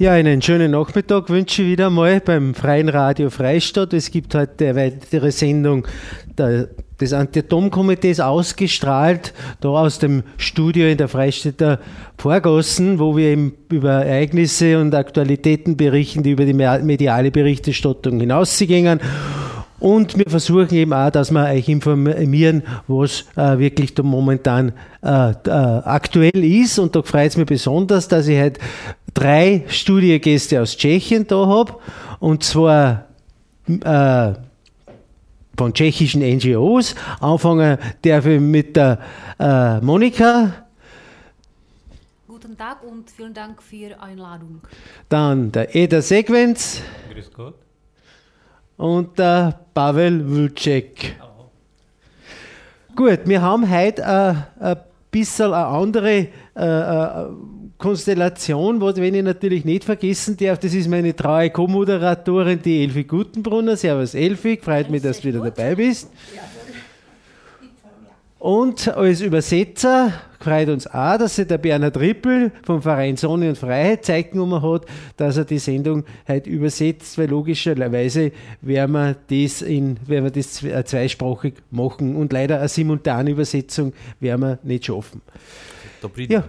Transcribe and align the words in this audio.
Ja, 0.00 0.12
einen 0.12 0.40
schönen 0.40 0.70
Nachmittag 0.70 1.28
wünsche 1.28 1.62
ich 1.62 1.70
wieder 1.70 1.90
mal 1.90 2.20
beim 2.20 2.54
Freien 2.54 2.88
Radio 2.88 3.30
Freistadt. 3.30 3.92
Es 3.92 4.12
gibt 4.12 4.32
heute 4.36 4.68
eine 4.68 4.76
weitere 4.76 5.32
Sendung 5.32 5.88
des 6.36 7.12
Anti-Atom-Komitees 7.12 8.20
ausgestrahlt, 8.20 9.34
da 9.60 9.70
aus 9.70 9.98
dem 9.98 10.22
Studio 10.36 10.86
in 10.86 10.98
der 10.98 11.08
Freistädter 11.08 11.80
Vorgassen, 12.16 13.00
wo 13.00 13.16
wir 13.16 13.30
eben 13.30 13.54
über 13.72 14.04
Ereignisse 14.04 14.80
und 14.80 14.94
Aktualitäten 14.94 15.76
berichten, 15.76 16.22
die 16.22 16.30
über 16.30 16.44
die 16.44 16.54
mediale 16.54 17.32
Berichterstattung 17.32 18.20
hinausgehen. 18.20 19.00
Und 19.80 20.18
wir 20.18 20.26
versuchen 20.28 20.74
eben 20.74 20.92
auch, 20.92 21.10
dass 21.10 21.30
wir 21.30 21.44
euch 21.44 21.68
informieren, 21.68 22.62
was 22.88 23.26
äh, 23.36 23.58
wirklich 23.58 23.94
da 23.94 24.02
momentan 24.02 24.72
äh, 25.02 25.30
äh, 25.30 25.50
aktuell 25.50 26.44
ist. 26.44 26.80
Und 26.80 26.96
da 26.96 27.02
freut 27.02 27.30
es 27.30 27.36
mich 27.36 27.46
besonders, 27.46 28.08
dass 28.08 28.26
ich 28.26 28.40
heute 28.40 28.60
drei 29.14 29.64
Studiegäste 29.68 30.60
aus 30.60 30.76
Tschechien 30.76 31.26
da 31.26 31.46
habe. 31.46 31.76
Und 32.20 32.42
zwar 32.44 33.06
äh, 33.66 34.34
von 35.56 35.74
tschechischen 35.74 36.22
NGOs. 36.22 36.94
Anfangen 37.20 37.78
darf 38.02 38.26
ich 38.26 38.40
mit 38.40 38.76
der 38.76 38.98
äh, 39.38 39.80
Monika. 39.80 40.66
Guten 42.26 42.56
Tag 42.56 42.82
und 42.82 43.10
vielen 43.10 43.34
Dank 43.34 43.62
für 43.62 43.76
die 43.76 43.94
Einladung. 43.94 44.60
Dann 45.08 45.52
der 45.52 45.74
Eda 45.74 46.00
Sequenz. 46.00 46.82
Grüß 47.12 47.32
Gott 47.32 47.54
und 48.78 49.18
der 49.18 49.58
Pavel 49.74 50.26
Wulczek. 50.30 51.16
Gut, 52.96 53.20
wir 53.26 53.42
haben 53.42 53.70
heute 53.70 54.06
ein, 54.06 54.46
ein 54.60 54.76
bisschen 55.10 55.52
eine 55.52 55.66
andere 55.66 56.28
äh, 56.56 56.64
äh, 56.64 57.26
Konstellation, 57.78 58.80
was 58.80 58.96
wenn 58.96 59.14
ich 59.14 59.22
natürlich 59.22 59.64
nicht 59.64 59.84
vergessen 59.84 60.36
darf, 60.36 60.58
das 60.58 60.74
ist 60.74 60.88
meine 60.88 61.14
treue 61.14 61.50
Co-Moderatorin, 61.50 62.60
die 62.60 62.82
Elfi 62.82 63.04
Gutenbrunner. 63.04 63.76
Servus 63.76 64.14
Elfi, 64.14 64.58
freut 64.60 64.90
mich, 64.90 65.02
dass 65.02 65.20
du 65.20 65.28
wieder 65.28 65.40
dabei 65.40 65.76
bist. 65.76 66.10
Und 68.40 68.88
als 68.88 69.20
Übersetzer 69.20 70.12
freut 70.40 70.68
uns 70.68 70.86
auch, 70.86 71.18
dass 71.18 71.36
sich 71.36 71.46
der 71.46 71.58
Bernhard 71.58 71.98
Rippel 71.98 72.52
vom 72.64 72.82
Verein 72.82 73.16
Sonne 73.16 73.48
und 73.48 73.58
Freiheit 73.58 74.30
genommen 74.30 74.62
hat, 74.62 74.86
dass 75.16 75.36
er 75.36 75.44
die 75.44 75.58
Sendung 75.58 76.04
heute 76.28 76.48
übersetzt, 76.48 77.18
weil 77.18 77.28
logischerweise 77.28 78.30
werden 78.60 78.92
wir 78.92 79.16
das, 79.28 79.62
in, 79.62 79.98
werden 80.06 80.24
wir 80.24 80.30
das 80.30 80.62
äh, 80.62 80.84
zweisprachig 80.84 81.54
machen 81.70 82.14
und 82.14 82.32
leider 82.32 82.58
eine 82.58 82.68
simultane 82.68 83.30
Übersetzung 83.30 83.92
werden 84.20 84.40
wir 84.40 84.58
nicht 84.62 84.86
schaffen. 84.86 85.20
Ja. 86.32 86.44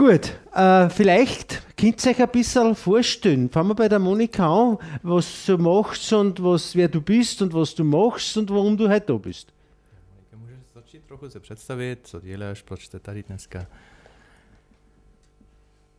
Gut, 0.00 0.32
äh, 0.54 0.88
vielleicht 0.88 1.76
könnt 1.76 2.02
ihr 2.06 2.12
euch 2.12 2.22
ein 2.22 2.28
bisschen 2.30 2.74
vorstellen. 2.74 3.50
Fangen 3.50 3.68
wir 3.68 3.74
bei 3.74 3.86
der 3.86 3.98
Monika 3.98 4.46
an, 4.46 4.78
was 5.02 5.44
du 5.44 5.58
machst 5.58 6.10
und 6.14 6.42
was, 6.42 6.74
wer 6.74 6.88
du 6.88 7.02
bist 7.02 7.42
und 7.42 7.52
was 7.52 7.74
du 7.74 7.84
machst 7.84 8.34
und 8.38 8.48
warum 8.48 8.78
du 8.78 8.88
heute 8.88 9.12
da 9.12 9.18
bist. 9.18 9.52
Monika, 10.32 10.36
můžeš 10.36 10.56
začít 10.74 11.02
trochu 11.06 11.30
se 11.30 11.40
představit, 11.40 11.98
co 12.02 12.20
děláš, 12.20 12.62
proč 12.62 12.86
jste 12.86 12.98
tady 12.98 13.22
dneska? 13.22 13.66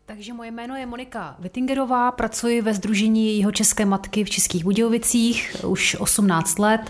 Takže 0.06 0.34
moje 0.34 0.52
jméno 0.52 0.76
je 0.76 0.86
Monika 0.86 1.36
Wittingerová, 1.40 2.12
pracuji 2.12 2.62
ve 2.62 2.74
Združení 2.74 3.38
jeho 3.38 3.52
České 3.52 3.86
matky 3.86 4.24
v 4.24 4.30
Českých 4.30 4.64
Budějovicích 4.64 5.56
už 5.68 5.96
18 6.00 6.60
let. 6.60 6.82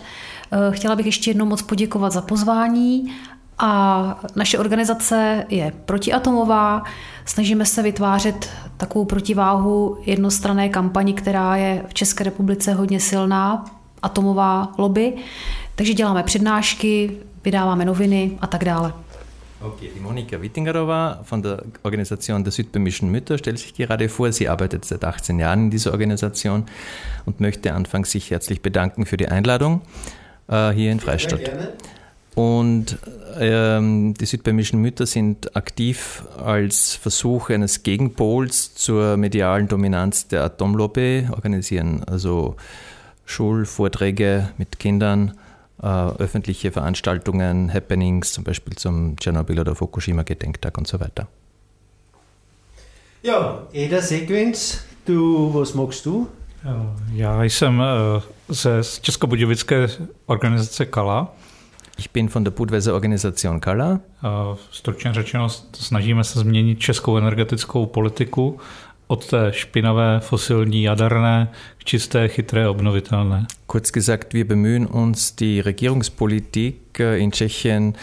Eh, 0.52 0.56
chtěla 0.70 0.96
bych 0.96 1.06
ještě 1.06 1.30
jednou 1.30 1.46
moc 1.46 1.62
poděkovat 1.62 2.12
za 2.12 2.22
pozvání 2.22 3.12
a 3.58 4.20
naše 4.36 4.58
organizace 4.58 5.46
je 5.48 5.72
protiatomová. 5.84 6.82
Snažíme 7.24 7.66
se 7.66 7.82
vytvářet 7.82 8.50
takovou 8.76 9.04
protiváhu 9.04 9.98
jednostranné 10.06 10.68
kampani, 10.68 11.14
která 11.14 11.56
je 11.56 11.84
v 11.88 11.94
České 11.94 12.24
republice 12.24 12.72
hodně 12.72 13.00
silná, 13.00 13.64
atomová 14.02 14.72
lobby. 14.78 15.14
Takže 15.74 15.94
děláme 15.94 16.22
přednášky, 16.22 17.16
vydáváme 17.44 17.84
noviny 17.84 18.38
a 18.40 18.46
tak 18.46 18.64
dále. 18.64 18.92
Okay, 19.62 19.90
die 19.94 20.02
Monika 20.02 20.38
Wittingerowa 20.38 21.22
von 21.30 21.42
der 21.42 21.62
Organisation 21.84 22.42
der 22.42 22.52
Südböhmischen 22.52 23.10
Mütter 23.10 23.38
stellt 23.38 23.60
sich 23.60 23.74
gerade 23.74 24.08
vor. 24.08 24.32
Sie 24.32 24.48
arbeitet 24.48 24.84
seit 24.84 25.04
18 25.04 25.38
Jahren 25.38 25.60
in 25.60 25.70
dieser 25.70 25.92
Organisation 25.92 26.66
und 27.26 27.40
möchte 27.40 27.72
anfangs 27.72 28.10
sich 28.10 28.32
herzlich 28.32 28.60
bedanken 28.60 29.06
für 29.06 29.16
die 29.16 29.28
Einladung 29.28 29.82
äh, 30.48 30.70
hier 30.70 30.90
in 30.90 30.98
Freistadt. 30.98 31.38
Sehr 31.38 31.48
gerne. 31.48 31.72
Und 32.34 32.98
ähm, 33.38 34.14
die 34.14 34.24
südböhmischen 34.24 34.80
Mütter 34.80 35.04
sind 35.04 35.54
aktiv 35.54 36.24
als 36.42 36.94
Versuch 36.94 37.50
eines 37.50 37.82
Gegenpols 37.82 38.74
zur 38.74 39.16
medialen 39.18 39.68
Dominanz 39.68 40.28
der 40.28 40.44
Atomlobby, 40.44 41.28
organisieren 41.30 42.02
also 42.04 42.56
Schulvorträge 43.26 44.48
mit 44.56 44.78
Kindern, 44.78 45.34
äh, 45.82 45.86
öffentliche 45.86 46.72
Veranstaltungen, 46.72 47.72
Happenings, 47.72 48.32
zum 48.32 48.44
Beispiel 48.44 48.76
zum 48.76 49.16
Tschernobyl 49.16 49.60
oder 49.60 49.74
Fukushima 49.74 50.22
Gedenktag 50.22 50.78
und 50.78 50.86
so 50.86 51.00
weiter. 51.00 51.28
Ja, 53.22 53.62
Eda 53.72 54.00
Sequenz, 54.00 54.84
du, 55.04 55.52
was 55.54 55.74
magst 55.74 56.06
du? 56.06 56.28
Já 57.12 57.42
jsem 57.44 57.82
ze 58.48 58.80
Českobudějovické 59.00 59.88
organizace 60.26 60.86
KALA, 60.86 61.34
Ich 61.98 62.10
bin 62.10 62.28
von 62.28 62.44
der 62.44 62.52
Budweiser 62.52 62.94
Organisation 62.94 63.60
Kala. 63.60 64.00
Stručně 64.70 65.12
řečeno, 65.14 65.48
snažíme 65.72 66.24
se 66.24 66.38
změnit 66.38 66.80
českou 66.80 67.16
energetickou 67.16 67.86
politiku 67.86 68.60
od 69.06 69.26
té 69.26 69.52
špinavé 69.52 70.20
fosilní 70.20 70.82
jaderné 70.82 71.48
k 71.78 71.84
čisté, 71.84 72.28
chytré, 72.28 72.68
obnovitelné. 72.68 73.46
Kurz 73.66 73.90
gesagt, 73.90 74.32
wir 74.32 74.44
bemühen 74.44 74.86
uns, 74.86 75.32
die 75.32 75.60
Regierungspolitik 75.60 77.00
äh, 77.00 77.18
in 77.18 77.30
Tschechien 77.30 77.94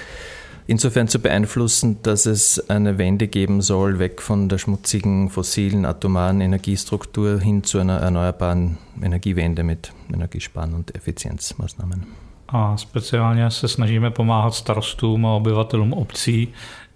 insofern 0.67 1.07
zu 1.07 1.19
beeinflussen, 1.19 1.97
dass 2.03 2.27
es 2.27 2.69
eine 2.69 2.97
Wende 2.99 3.27
geben 3.27 3.61
soll, 3.61 3.97
weg 3.97 4.21
von 4.21 4.49
der 4.49 4.59
schmutzigen, 4.59 5.29
fossilen, 5.29 5.85
atomaren 5.85 6.41
Energiestruktur 6.41 7.39
hin 7.39 7.63
zu 7.63 7.79
einer 7.79 7.97
erneuerbaren 7.97 8.77
Energiewende 9.01 9.63
mit 9.63 9.91
Energiesparen 10.13 10.75
und 10.75 10.95
Effizienzmaßnahmen 10.95 12.28
a 12.51 12.77
speciálně 12.77 13.51
se 13.51 13.67
snažíme 13.67 14.11
pomáhat 14.11 14.53
starostům 14.53 15.25
a 15.25 15.35
obyvatelům 15.35 15.93
obcí, 15.93 16.47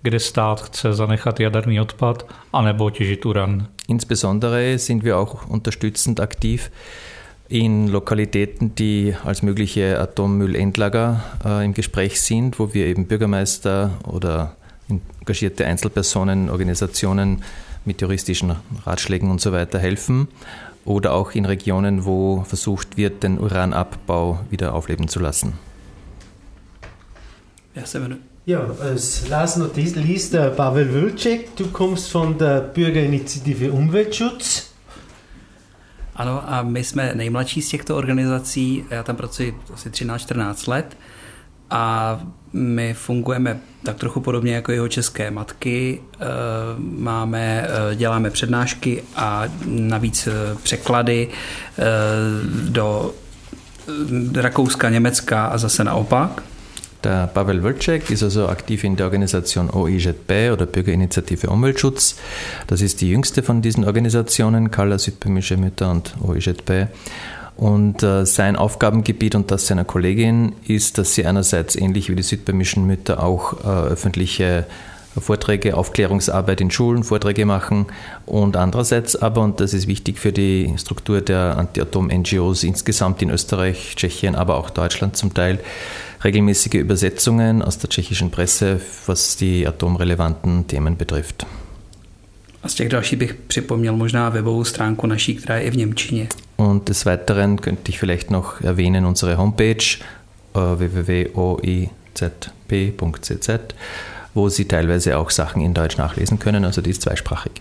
kde 0.01 0.19
stát 0.19 0.61
chce 0.61 0.93
zanechat 0.93 1.39
jaderný 1.39 1.81
odpad 1.81 2.25
anebo 2.53 2.89
těžit 2.89 3.25
uran. 3.25 3.67
Insbesondere 3.87 4.79
sind 4.79 5.03
wir 5.03 5.17
auch 5.17 5.47
unterstützend 5.47 6.19
aktiv 6.19 6.71
in 7.49 7.91
Lokalitäten, 7.91 8.75
die 8.75 9.15
als 9.23 9.41
mögliche 9.41 9.99
Atommüllendlager 9.99 11.23
äh, 11.45 11.65
im 11.65 11.73
Gespräch 11.73 12.21
sind, 12.21 12.59
wo 12.59 12.73
wir 12.73 12.85
eben 12.85 13.05
Bürgermeister 13.05 13.91
oder 14.07 14.55
engagierte 15.19 15.65
Einzelpersonen, 15.65 16.49
Organisationen 16.49 17.43
mit 17.85 18.01
juristischen 18.01 18.55
Ratschlägen 18.85 19.29
und 19.29 19.41
so 19.41 19.51
weiter 19.51 19.79
helfen 19.79 20.27
oder 20.85 21.13
auch 21.13 21.31
in 21.35 21.45
Regionen, 21.45 22.05
wo 22.05 22.43
versucht 22.43 22.97
wird, 22.97 23.23
den 23.23 23.39
Uranabbau 23.39 24.39
wieder 24.49 24.73
aufleben 24.73 25.07
zu 25.07 25.19
lassen. 25.19 25.53
Ja, 28.45 28.59
als 28.81 29.29
Last 29.29 29.57
Notiz 29.57 29.95
liest 29.95 30.33
der 30.33 30.49
Pavel 30.49 30.93
Wilczek. 30.93 31.55
Du 31.55 31.67
kommst 31.67 32.11
von 32.11 32.37
der 32.37 32.61
Bürgerinitiative 32.61 33.71
Umweltschutz. 33.71 34.69
Ano, 36.15 36.43
a 36.45 36.61
my 36.61 36.83
jsme 36.83 37.15
nejmladší 37.15 37.61
z 37.61 37.69
těchto 37.69 37.95
organizací. 37.95 38.85
Já 38.89 39.03
tam 39.03 39.15
pracuji 39.15 39.55
asi 39.73 39.89
13-14 39.89 40.69
let 40.69 40.97
a 41.73 42.19
my 42.53 42.93
fungujeme 42.93 43.59
tak 43.83 43.97
trochu 43.97 44.19
podobně 44.21 44.55
jako 44.55 44.71
jeho 44.71 44.87
české 44.87 45.31
matky. 45.31 46.01
Eh, 46.13 46.25
máme, 46.77 47.67
eh, 47.67 47.95
děláme 47.95 48.29
přednášky 48.29 49.03
a 49.15 49.43
navíc 49.65 50.27
eh, 50.27 50.31
překlady 50.63 51.27
do 52.69 53.13
Rakouska, 54.35 54.89
Německa 54.89 55.45
a 55.45 55.57
zase 55.57 55.83
naopak. 55.83 56.43
Der 57.03 57.27
Pavel 57.33 57.61
Wölczek 57.61 58.11
ist 58.11 58.23
also 58.23 58.47
aktiv 58.47 58.83
in 58.83 58.95
der 58.95 59.05
Organisation 59.05 59.69
OIZB 59.73 60.31
oder 60.53 60.65
Bürgerinitiative 60.65 61.47
Umweltschutz. 61.47 62.15
Das 62.67 62.81
ist 62.81 63.01
die 63.01 63.09
jüngste 63.09 63.41
von 63.41 63.61
diesen 63.61 63.83
Organisationen, 63.83 64.71
Kalla 64.71 64.97
Südböhmische 64.97 65.57
Mütter 65.57 65.91
und 65.91 66.15
OIZB. 66.21 66.87
Und 67.55 68.01
äh, 68.01 68.25
sein 68.25 68.55
Aufgabengebiet 68.55 69.35
und 69.35 69.51
das 69.51 69.67
seiner 69.67 69.85
Kollegin 69.85 70.53
ist, 70.65 70.97
dass 70.97 71.13
sie 71.13 71.25
einerseits 71.25 71.75
ähnlich 71.75 72.09
wie 72.09 72.15
die 72.15 72.23
südböhmischen 72.23 72.85
Mütter 72.87 73.23
auch 73.23 73.63
äh, 73.63 73.91
öffentliche 73.91 74.65
Vorträge, 75.21 75.77
Aufklärungsarbeit 75.77 76.61
in 76.61 76.71
Schulen, 76.71 77.03
Vorträge 77.03 77.45
machen 77.45 77.85
und 78.25 78.57
andererseits 78.57 79.15
aber, 79.15 79.41
und 79.41 79.59
das 79.59 79.73
ist 79.73 79.87
wichtig 79.87 80.17
für 80.17 80.31
die 80.31 80.73
Struktur 80.77 81.21
der 81.21 81.57
Anti-Atom-NGOs 81.57 82.63
insgesamt 82.63 83.21
in 83.21 83.29
Österreich, 83.29 83.93
Tschechien, 83.95 84.35
aber 84.35 84.57
auch 84.57 84.69
Deutschland 84.69 85.15
zum 85.15 85.33
Teil, 85.33 85.59
regelmäßige 86.23 86.75
Übersetzungen 86.75 87.61
aus 87.61 87.77
der 87.77 87.89
tschechischen 87.89 88.31
Presse, 88.31 88.79
was 89.05 89.37
die 89.37 89.67
atomrelevanten 89.67 90.67
Themen 90.67 90.97
betrifft. 90.97 91.45
A 92.63 92.69
z 92.69 92.73
těch 92.73 92.89
další 92.89 93.15
bych 93.15 93.33
připomněl 93.33 93.95
možná 93.95 94.29
webovou 94.29 94.63
stránku 94.63 95.07
naší, 95.07 95.35
která 95.35 95.55
je 95.55 95.63
i 95.63 95.71
v 95.71 95.77
Němčině. 95.77 96.27
Und 96.57 96.89
des 96.89 97.05
Weiteren 97.05 97.61
könnte 97.61 97.89
ich 97.89 97.99
vielleicht 97.99 98.31
noch 98.31 98.61
erwähnen 98.61 99.05
unsere 99.05 99.37
Homepage 99.37 99.97
uh, 100.55 100.79
www.oizp.cz, 100.79 101.91
wo 104.33 104.49
Sie 104.49 104.65
teilweise 104.65 105.17
auch 105.17 105.29
Sachen 105.29 105.61
in 105.61 105.73
Deutsch 105.73 105.97
nachlesen 105.97 106.39
können, 106.39 106.65
also 106.65 106.81
die 106.81 106.91
ist 106.91 107.01
zweisprachig. 107.01 107.53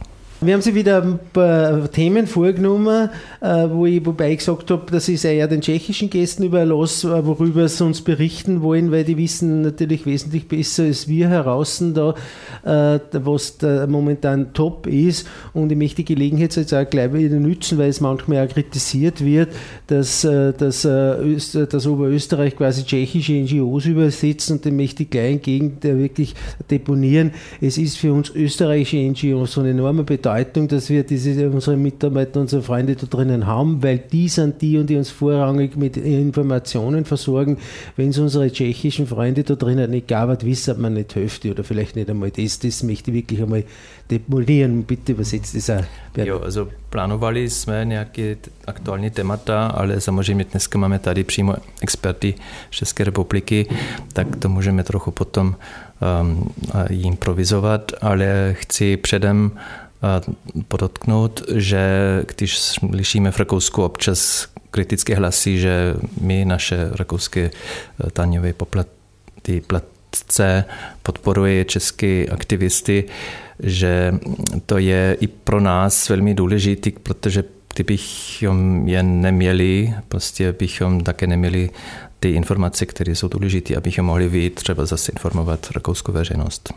Wir 0.45 0.55
haben 0.55 0.61
sie 0.61 0.75
wieder 0.75 1.05
ein 1.05 1.21
paar 1.33 1.89
Themen 1.93 2.27
vorgenommen, 2.27 3.11
äh, 3.41 3.69
wo 3.71 3.87
ich, 3.87 4.05
wobei 4.05 4.33
ich 4.33 4.39
gesagt 4.39 4.73
habe, 4.73 4.97
ich 4.97 5.09
es 5.09 5.25
eher 5.25 5.47
den 5.47 5.61
tschechischen 5.61 6.11
Gästen 6.11 6.43
überlasse, 6.43 7.15
äh, 7.15 7.25
worüber 7.25 7.69
sie 7.69 7.85
uns 7.85 8.03
berichten 8.03 8.61
wollen, 8.61 8.91
weil 8.91 9.05
die 9.05 9.17
wissen 9.17 9.63
natürlich 9.63 10.05
wesentlich 10.05 10.49
besser 10.49 10.83
als 10.83 11.07
wir 11.07 11.29
heraus 11.29 11.81
da, 11.95 12.17
äh, 12.65 12.99
was 13.13 13.59
da 13.59 13.87
momentan 13.87 14.53
top 14.53 14.89
ist. 14.89 15.29
Und 15.53 15.71
ich 15.71 15.79
möchte 15.79 16.03
die 16.03 16.07
Gelegenheit 16.07 16.57
jetzt 16.57 16.75
auch 16.75 16.91
gleich 16.91 17.13
wieder 17.13 17.37
nützen, 17.37 17.79
weil 17.79 17.91
es 17.91 18.01
manchmal 18.01 18.45
auch 18.45 18.53
kritisiert 18.53 19.25
wird, 19.25 19.51
dass, 19.87 20.23
dass, 20.23 20.83
dass 20.83 21.87
Oberösterreich 21.87 22.57
quasi 22.57 22.83
tschechische 22.83 23.35
NGOs 23.35 23.87
übersetzt 23.87 24.51
und 24.51 24.65
dem 24.65 24.77
möchte 24.77 25.05
ich 25.05 25.11
gleich 25.11 25.35
entgegen 25.35 25.79
wirklich 25.81 26.35
deponieren. 26.69 27.31
Es 27.61 27.79
ist 27.79 27.97
für 27.97 28.13
uns 28.13 28.31
österreichische 28.31 28.97
NGOs 28.97 29.53
so 29.53 29.61
eine 29.61 29.71
enorme 29.71 30.03
Bedeutung 30.03 30.32
Bedeutung, 30.33 30.69
dass 30.69 30.89
wir 30.89 31.03
diese, 31.03 31.51
unsere 31.51 31.77
Mitarbeiter, 31.77 32.41
unsere 32.41 32.63
Freunde 32.63 32.97
da 32.97 33.07
drinnen 33.07 33.47
haben, 33.47 33.83
weil 33.83 33.99
die 33.99 34.29
sind 34.29 34.63
die 34.63 34.79
und 34.79 34.89
die 34.89 34.97
uns 34.97 35.11
vorrangig 35.11 35.77
mit 35.77 35.97
Informationen 35.97 37.05
versorgen. 37.05 37.59
Wenn 37.97 38.11
es 38.11 38.19
unsere 38.19 38.51
tschechischen 38.51 39.07
Freunde 39.07 39.43
da 39.45 39.55
drinnen 39.55 39.91
nicht 39.91 40.09
gab, 40.09 40.43
wissen 40.45 40.81
man 40.81 40.95
nicht 40.95 41.15
Hälfte 41.15 41.51
oder 41.51 41.65
vielleicht 41.65 41.97
nicht 41.97 42.09
einmal 42.09 42.31
das. 42.31 42.59
Das 42.59 42.83
möchte 42.83 43.11
ich 43.11 43.17
wirklich 43.17 43.43
einmal 43.43 43.65
demolieren. 44.11 44.85
Bitte 44.85 45.13
übersetzt 45.13 45.55
das 45.55 45.71
auch. 45.71 45.85
Jo, 46.17 46.41
also 46.41 46.69
plánovali 46.91 47.51
jsme 47.51 47.85
nějaké 47.85 48.37
aktuální 48.67 49.11
témata, 49.11 49.67
ale 49.67 50.01
samozřejmě 50.01 50.45
dnes 50.45 50.69
máme 50.77 50.99
tady 50.99 51.25
přímo 51.25 51.55
experty 51.81 52.35
České 52.71 53.05
republiky, 53.05 53.67
tak 54.13 54.37
to 54.37 54.49
můžeme 54.49 54.85
trochu 54.85 55.11
potom 55.11 55.57
um, 56.21 56.51
improvizovat, 56.89 57.93
ale 58.01 58.55
chci 58.59 58.97
předem 58.97 59.51
podotknout, 60.69 61.43
že 61.55 61.83
když 62.37 62.59
slyšíme 62.59 63.31
v 63.31 63.39
Rakousku 63.39 63.85
občas 63.85 64.49
kritické 64.71 65.15
hlasy, 65.15 65.59
že 65.59 65.95
my 66.21 66.45
naše 66.45 66.91
rakouské 66.93 67.51
daňové 68.15 68.53
poplatky 68.53 69.61
platce 69.67 70.65
podporuje 71.03 71.65
české 71.65 72.27
aktivisty, 72.27 73.05
že 73.61 74.15
to 74.67 74.79
je 74.79 75.17
i 75.21 75.27
pro 75.27 75.61
nás 75.61 76.09
velmi 76.09 76.35
důležitý, 76.35 76.91
protože 76.91 77.45
kdybychom 77.75 78.89
je 78.89 79.03
neměli, 79.03 79.95
prostě 80.09 80.53
bychom 80.53 81.01
také 81.01 81.27
neměli 81.27 81.71
ty 82.21 82.31
informace, 82.31 82.87
které 82.87 83.15
jsou 83.15 83.29
důležité, 83.29 83.77
abychom 83.77 84.07
mohli 84.07 84.29
vyjít 84.29 84.55
třeba 84.55 84.87
zase 84.87 85.13
informovat 85.13 85.71
rakouskou 85.71 86.13
veřejnost. 86.13 86.75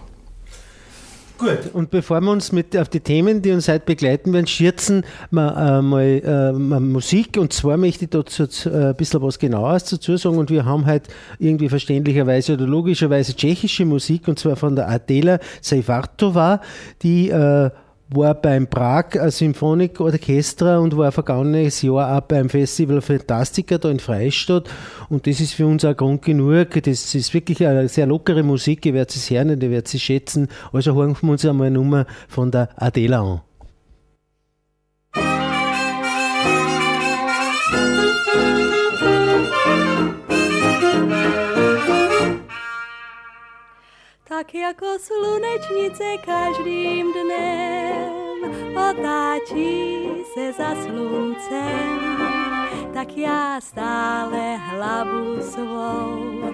Gut, 1.38 1.74
und 1.74 1.92
bevor 1.92 2.22
wir 2.22 2.32
uns 2.32 2.54
mit 2.54 2.78
auf 2.78 2.88
die 2.88 3.02
Themen, 3.02 3.42
die 3.42 3.52
uns 3.52 3.68
heute 3.68 3.86
begleiten 3.86 4.32
werden, 4.32 4.48
schürzen, 4.48 5.04
mal, 5.32 5.80
äh, 5.80 5.82
mal 5.82 6.02
äh, 6.02 6.80
Musik. 6.80 7.38
Und 7.38 7.52
zwar 7.52 7.76
möchte 7.76 8.06
ich 8.06 8.12
dazu 8.12 8.44
äh, 8.44 8.90
ein 8.90 8.96
bisschen 8.96 9.22
was 9.22 9.38
genaueres 9.38 9.84
dazu 9.86 10.16
sagen. 10.16 10.38
Und 10.38 10.50
wir 10.50 10.64
haben 10.64 10.86
heute 10.86 11.12
irgendwie 11.38 11.68
verständlicherweise 11.68 12.54
oder 12.54 12.66
logischerweise 12.66 13.36
tschechische 13.36 13.86
Musik, 13.86 14.30
und 14.30 14.40
zwar 14.40 14.56
von 14.56 14.78
der 14.78 14.88
Adela 14.88 15.40
Seifartova, 15.62 16.62
die 17.02 17.30
äh, 17.30 17.70
war 18.10 18.36
beim 18.36 18.68
Prag 18.68 19.06
Symphonic 19.30 20.00
Orchestra 20.00 20.78
und 20.78 20.96
war 20.96 21.12
vergangenes 21.12 21.82
Jahr 21.82 22.18
auch 22.18 22.22
beim 22.22 22.50
Festival 22.50 23.02
Fantastica 23.02 23.78
da 23.78 23.90
in 23.90 24.00
Freistadt. 24.00 24.70
Und 25.10 25.26
das 25.28 25.40
ist 25.40 25.54
für 25.54 25.66
uns 25.66 25.84
auch 25.86 25.98
Grund 25.98 26.22
genug. 26.22 26.82
Das 26.84 27.16
ist 27.16 27.34
wirklich 27.34 27.66
eine 27.66 27.88
sehr 27.90 28.06
lockere 28.06 28.44
Musik. 28.44 28.86
Ihr 28.86 28.94
werdet 28.94 29.16
es 29.16 29.30
hören 29.30 29.50
und 29.50 29.64
ihr 29.64 29.72
werdet 29.72 29.94
es 29.94 30.02
schätzen. 30.02 30.48
Also 30.72 30.94
hören 30.94 31.18
wir 31.20 31.32
uns 31.32 31.46
einmal 31.46 31.68
eine 31.68 31.76
Nummer 31.76 32.06
von 32.28 32.52
der 32.52 32.70
Adela 32.76 33.22
an. 33.22 33.42
Tak 44.38 44.56
jako 44.56 44.86
slunečnice 45.00 46.04
každým 46.26 47.14
dnem 47.14 48.12
otáčí 48.90 50.08
se 50.34 50.54
za 50.54 50.76
sluncem, 50.76 52.00
tak 52.94 53.18
já 53.18 53.62
stále 53.62 54.56
hlavu 54.56 55.42
svou 55.42 56.52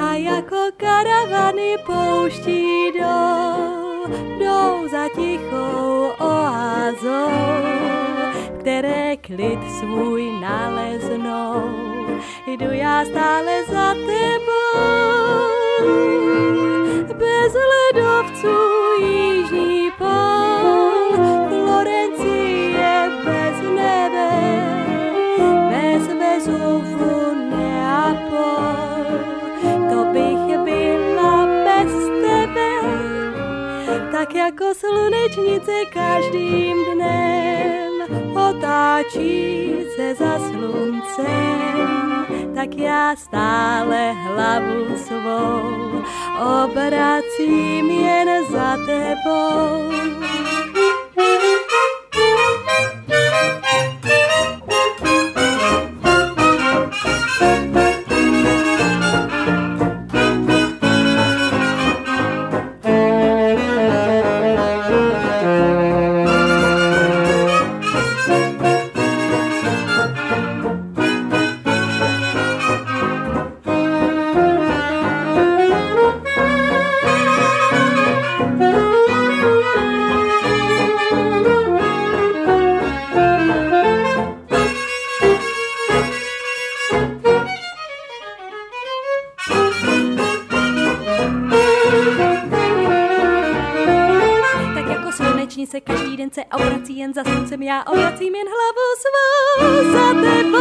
A 0.00 0.14
jako 0.14 0.56
karavany 0.76 1.76
pouští 1.86 2.92
jdou, 2.92 4.06
jdou 4.38 4.88
za 4.88 5.08
tichou 5.08 6.10
oázou, 6.18 7.30
které 8.60 9.16
klid 9.16 9.60
svůj 9.80 10.40
naleznou 10.40 11.99
jdu 12.56 12.72
já 12.72 13.04
stále 13.04 13.64
za 13.64 13.94
tebou. 13.94 15.50
Bez 17.14 17.52
ledovců 17.72 18.56
jižní 19.02 19.90
pol, 19.98 21.10
Florencie 21.48 23.10
bez 23.24 23.62
nebe, 23.74 24.30
bez 25.70 26.08
Vezuvu 26.18 27.34
Neapol. 27.50 28.64
To 29.90 30.04
bych 30.04 30.58
byla 30.58 31.46
bez 31.46 31.92
tebe, 32.22 32.70
tak 34.12 34.34
jako 34.34 34.64
slunečnice 34.74 35.72
každým 35.94 36.94
dnem 36.94 37.79
otáčí 38.36 39.74
se 39.96 40.14
za 40.14 40.38
sluncem 40.38 41.80
tak 42.60 42.76
já 42.76 43.16
stále 43.16 44.12
hlavu 44.12 44.96
svou 44.96 46.02
obracím 46.64 47.90
jen 47.90 48.44
za 48.50 48.76
tebou. 48.86 49.90
vážně 95.60 95.66
se 95.66 95.80
každý 95.80 96.16
den 96.16 96.30
se 96.30 96.44
obrací, 96.44 96.98
jen 96.98 97.14
za 97.14 97.24
sluncem 97.24 97.62
já 97.62 97.84
obracím 97.84 98.34
jen 98.34 98.46
hlavu 98.46 98.86
svou 99.00 99.92
za 99.92 100.14
tebou. 100.20 100.60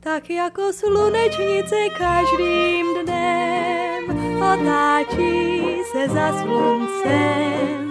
tak 0.00 0.30
jako 0.30 0.72
slunečnice 0.72 1.76
každým 1.98 2.86
dnem 3.04 4.42
otáčí 4.42 5.82
se 5.92 6.08
za 6.08 6.42
sluncem. 6.42 7.81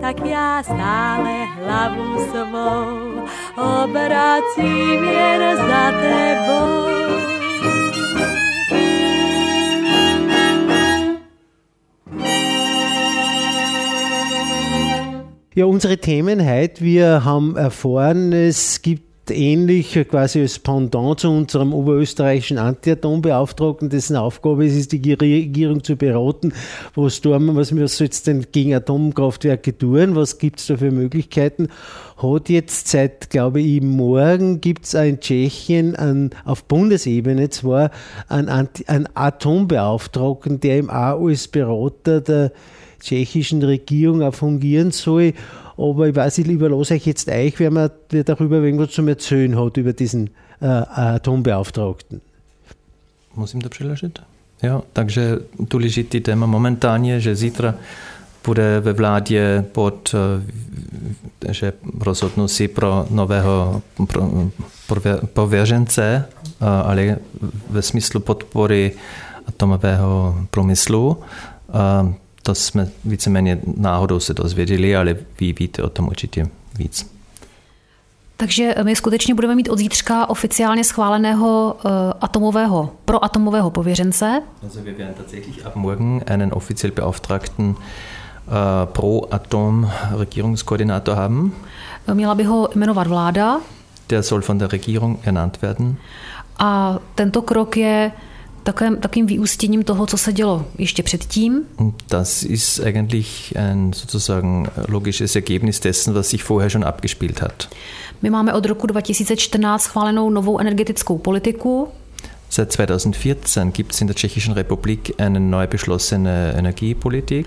Tak 0.00 0.26
já 0.26 0.62
stále 0.62 1.44
hlavu 1.44 2.26
svou 2.30 3.22
obracím 3.56 5.04
jen 5.04 5.56
za 5.56 5.92
tebou. 6.00 6.90
Ja, 15.56 15.66
unsere 15.66 15.98
Themen 15.98 16.40
heute, 16.48 16.80
wir 16.80 17.24
haben 17.24 17.56
erfahren, 17.56 18.32
es 18.32 18.82
gibt 18.82 19.09
ähnlich 19.30 19.92
quasi 20.08 20.40
als 20.40 20.58
Pendant 20.58 21.20
zu 21.20 21.30
unserem 21.30 21.72
oberösterreichischen 21.72 22.58
Anti-Atom-Beauftragten, 22.58 23.88
dessen 23.88 24.16
Aufgabe 24.16 24.66
es 24.66 24.76
ist, 24.76 24.92
die 24.92 25.12
Regierung 25.12 25.82
zu 25.82 25.96
beraten, 25.96 26.52
was 26.94 27.20
tun 27.20 27.46
wir, 27.46 27.56
was 27.56 27.74
wir 27.74 27.84
jetzt 27.84 28.26
denn 28.26 28.46
gegen 28.52 28.74
Atomkraftwerke 28.74 29.76
tun, 29.76 30.14
was 30.16 30.38
gibt 30.38 30.60
es 30.60 30.66
da 30.66 30.76
für 30.76 30.90
Möglichkeiten. 30.90 31.68
Hat 32.16 32.48
jetzt 32.50 32.88
seit, 32.88 33.30
glaube 33.30 33.60
ich, 33.60 33.80
morgen 33.80 34.60
gibt 34.60 34.84
es 34.84 34.94
in 34.94 35.20
Tschechien 35.20 35.96
an, 35.96 36.30
auf 36.44 36.64
Bundesebene 36.64 37.48
zwar 37.48 37.90
einen, 38.28 38.68
einen 38.86 39.08
Atombeauftragten, 39.14 40.60
der 40.60 40.78
im 40.78 40.90
auch 40.90 41.26
als 41.26 41.48
Berater 41.48 42.20
der 42.20 42.52
tschechischen 43.00 43.62
Regierung 43.62 44.22
auch 44.22 44.34
fungieren 44.34 44.90
soll. 44.90 45.32
Aber 45.76 46.08
ich 46.08 46.14
weiß, 46.14 46.38
ich 46.38 46.46
überlasse 46.46 46.94
euch 46.94 47.06
jetzt 47.06 47.28
euch, 47.28 47.58
wer 47.58 47.90
wer 48.10 48.24
darüber 48.24 48.56
irgendwas 48.56 48.90
zu 48.90 49.06
erzählen 49.06 49.58
hat, 49.58 49.76
über 49.76 49.92
diesen 49.92 50.30
äh, 50.60 50.66
Atombeauftragten. 50.66 52.20
Musím 53.34 53.60
to 53.60 53.68
přiložit? 53.68 54.18
Jo, 54.62 54.82
takže 54.92 55.38
důležitý 55.58 56.20
téma 56.20 56.46
momentálně, 56.46 57.20
že 57.20 57.36
zítra 57.36 57.74
bude 58.46 58.80
ve 58.80 58.92
vládě 58.92 59.64
pod, 59.72 60.14
eh, 61.44 61.52
že 61.52 61.72
rozhodnou 62.00 62.48
si 62.48 62.68
pro 62.68 63.06
nového 63.10 63.82
pro, 64.86 65.02
pověřence, 65.32 66.24
eh, 66.60 66.66
ale 66.66 67.16
ve 67.70 67.82
smyslu 67.82 68.20
podpory 68.20 68.92
atomového 69.46 70.36
průmyslu. 70.50 71.18
Eh, 72.50 72.54
to 72.54 72.54
jsme 72.54 72.88
víceméně 73.04 73.58
náhodou 73.76 74.20
se 74.20 74.34
dozvěděli, 74.34 74.96
ale 74.96 75.16
vy 75.40 75.52
víte 75.52 75.82
o 75.82 75.90
tom 75.90 76.08
určitě 76.08 76.48
víc. 76.78 77.10
Takže 78.36 78.74
my 78.82 78.96
skutečně 78.96 79.34
budeme 79.34 79.54
mít 79.54 79.68
od 79.68 79.78
zítřka 79.78 80.30
oficiálně 80.30 80.84
schváleného 80.84 81.76
uh, 81.84 81.90
atomového, 82.20 82.90
proatomového 83.04 83.70
pověřence. 83.70 84.42
Also 84.62 84.80
wir 84.80 84.98
werden 84.98 85.14
tatsächlich 85.14 85.66
ab 85.66 85.76
morgen 85.76 86.22
einen 86.26 86.52
offiziell 86.52 86.92
beauftragten 86.92 87.68
uh, 87.68 87.74
Pro-Atom-Regierungskoordinator 88.84 91.16
haben. 91.16 91.52
Měla 92.14 92.34
by 92.34 92.44
ho 92.44 92.68
jmenovat 92.74 93.06
vláda. 93.06 93.60
Der 94.08 94.22
soll 94.22 94.42
von 94.48 94.58
der 94.58 94.72
Regierung 94.72 95.18
ernannt 95.22 95.62
werden. 95.62 95.96
A 96.58 96.98
tento 97.14 97.42
krok 97.42 97.76
je 97.76 98.12
takovým, 98.62 98.96
takovým 98.96 99.26
vyústěním 99.26 99.84
toho, 99.84 100.06
co 100.06 100.16
se 100.16 100.32
dělo 100.32 100.66
ještě 100.78 101.02
předtím. 101.02 101.62
Das 102.08 102.42
ist 102.42 102.80
eigentlich 102.80 103.56
ein 103.56 103.92
sozusagen 103.92 104.66
logisches 104.88 105.36
Ergebnis 105.36 105.80
dessen, 105.80 106.14
was 106.14 106.28
sich 106.28 106.48
vorher 106.48 106.70
schon 106.70 106.84
abgespielt 106.84 107.42
hat. 107.42 107.68
My 108.22 108.30
máme 108.30 108.52
od 108.52 108.66
roku 108.66 108.86
2014 108.86 109.82
schválenou 109.82 110.30
novou 110.30 110.60
energetickou 110.60 111.18
politiku. 111.18 111.88
Seit 112.50 112.76
2014 112.76 113.72
gibt 113.72 113.92
es 113.92 114.00
in 114.00 114.06
der 114.06 114.16
Tschechischen 114.16 114.54
Republik 114.54 115.14
eine 115.18 115.40
neu 115.40 115.66
beschlossene 115.66 116.52
Energiepolitik. 116.56 117.46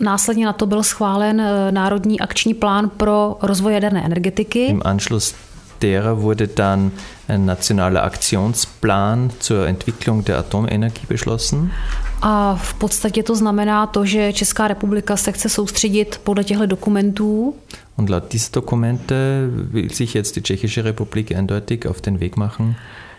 Následně 0.00 0.46
na 0.46 0.52
to 0.52 0.66
byl 0.66 0.82
schválen 0.82 1.40
eh, 1.40 1.72
Národní 1.72 2.20
akční 2.20 2.54
plán 2.54 2.88
pro 2.88 3.36
rozvoj 3.42 3.74
jaderné 3.74 4.04
energetiky. 4.04 4.66
Im 4.66 4.82
Anschluss 4.84 5.34
derer 5.82 6.22
wurde 6.22 6.48
dann 6.48 6.92
ein 7.28 7.44
nationaler 7.44 8.02
Aktionsplan 8.02 9.30
zur 9.38 9.66
Entwicklung 9.66 10.24
der 10.24 10.38
Atomenergie 10.38 11.06
beschlossen. 11.08 11.70
A 12.22 12.54
v 12.54 12.74
podstatě 12.74 13.22
to 13.22 13.34
znamená 13.34 13.86
to, 13.86 14.04
že 14.04 14.32
Česká 14.32 14.68
republika 14.68 15.16
se 15.16 15.32
chce 15.32 15.48
soustředit 15.48 16.20
podle 16.24 16.44
těchto 16.44 16.66
dokumentů. 16.66 17.54
Und 17.96 18.10
laut 18.10 18.32
dieser 18.32 18.52
Dokumente 18.52 19.14
will 19.72 19.90
sich 19.90 20.14
jetzt 20.14 20.34
die 20.34 20.42
Tschechische 20.42 20.82
Republik 20.82 21.32
eindeutig 21.32 21.86
auf 21.86 22.00
den 22.00 22.20
Weg 22.20 22.36
machen. 22.36 22.74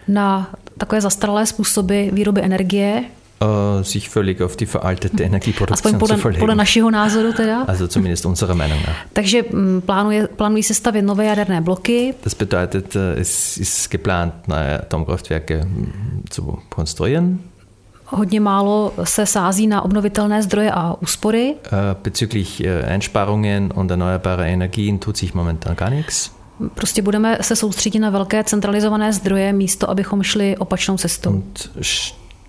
Na 0.08 0.50
takové 0.78 1.02
zastaralé 1.02 1.46
způsoby 1.46 2.10
výroby 2.12 2.42
energie. 2.42 3.04
Uh, 3.42 3.84
sich 3.84 4.10
völlig 4.10 4.42
auf 4.42 4.56
die 4.56 4.66
veraltete 4.66 5.24
Energieproduktion 5.24 6.00
podle, 6.00 6.16
zu 6.16 6.22
verlegen. 6.22 6.40
podle 6.40 6.56
našeho 6.56 6.92
názoru 6.92 7.34
teda. 7.34 7.64
Also 7.68 7.88
zumindest 7.88 8.26
unserer 8.26 8.56
Meinung 8.56 8.80
nach. 8.82 8.96
Takže 9.14 9.44
mm, 9.52 9.82
plánuje, 9.82 10.28
plánují 10.28 10.64
se 10.64 10.74
stavět 10.74 11.02
nové 11.02 11.26
jaderné 11.26 11.62
bloky. 11.62 12.14
Das 12.24 12.34
bedeutet, 12.34 12.96
äh, 12.96 13.20
es 13.20 13.58
ist 13.58 13.92
geplant, 13.92 14.34
neue 14.48 14.82
Atomkraftwerke 14.82 15.66
mm, 15.66 16.24
zu 16.30 16.60
konstruieren. 16.70 17.40
Hodně 18.06 18.40
málo 18.40 18.94
se 19.04 19.26
sází 19.26 19.68
na 19.68 19.82
obnovitelné 19.82 20.44
zdroje 20.44 20.72
a 20.72 20.96
úspory. 21.02 21.54
Uh, 21.54 21.78
bezüglich 22.04 22.62
Einsparungen 22.88 23.74
und 23.76 23.92
erneuerbarer 23.92 24.46
Energien 24.46 25.00
tut 25.00 25.18
sich 25.18 25.34
momentan 25.34 25.76
gar 25.76 25.90
nichts. 25.90 26.32
Prostě 26.74 27.02
budeme 27.02 27.38
se 27.42 27.56
soustředit 27.56 28.00
na 28.00 28.10
velké 28.10 28.44
centralizované 28.44 29.14
zdroje, 29.14 29.54
místo 29.54 29.90
abychom 29.90 30.24
šli 30.24 30.58
opačnou 30.58 30.98
cestou. 30.98 31.30
Und 31.30 31.70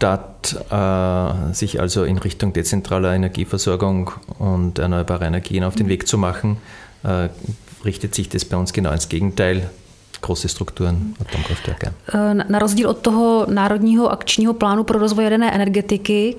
statt 0.04 0.56
äh, 0.70 1.54
sich 1.54 1.80
also 1.80 2.04
in 2.04 2.18
Richtung 2.18 2.52
dezentraler 2.52 3.14
Energieversorgung 3.14 4.10
und 4.38 4.78
erneuerbare 4.78 5.24
Energien 5.24 5.64
auf 5.64 5.74
den 5.74 5.88
Weg 5.88 6.06
zu 6.06 6.18
machen, 6.18 6.58
äh, 7.04 7.28
richtet 7.84 8.14
sich 8.14 8.28
das 8.28 8.44
bei 8.44 8.56
uns 8.56 8.72
genau 8.72 8.92
ins 8.92 9.08
Gegenteil. 9.08 9.70
Große 10.20 10.48
Strukturen, 10.48 11.14
Atomkraftwerke. 11.20 11.92
Na 12.48 12.58
rozdíl 12.58 12.88
od 12.88 12.98
toho 12.98 13.46
národního 13.50 14.12
akčního 14.12 14.54
plánu 14.54 14.84
pro 14.84 14.98
rozvoj 14.98 15.24
jaderné 15.24 15.54
energetiky, 15.54 16.36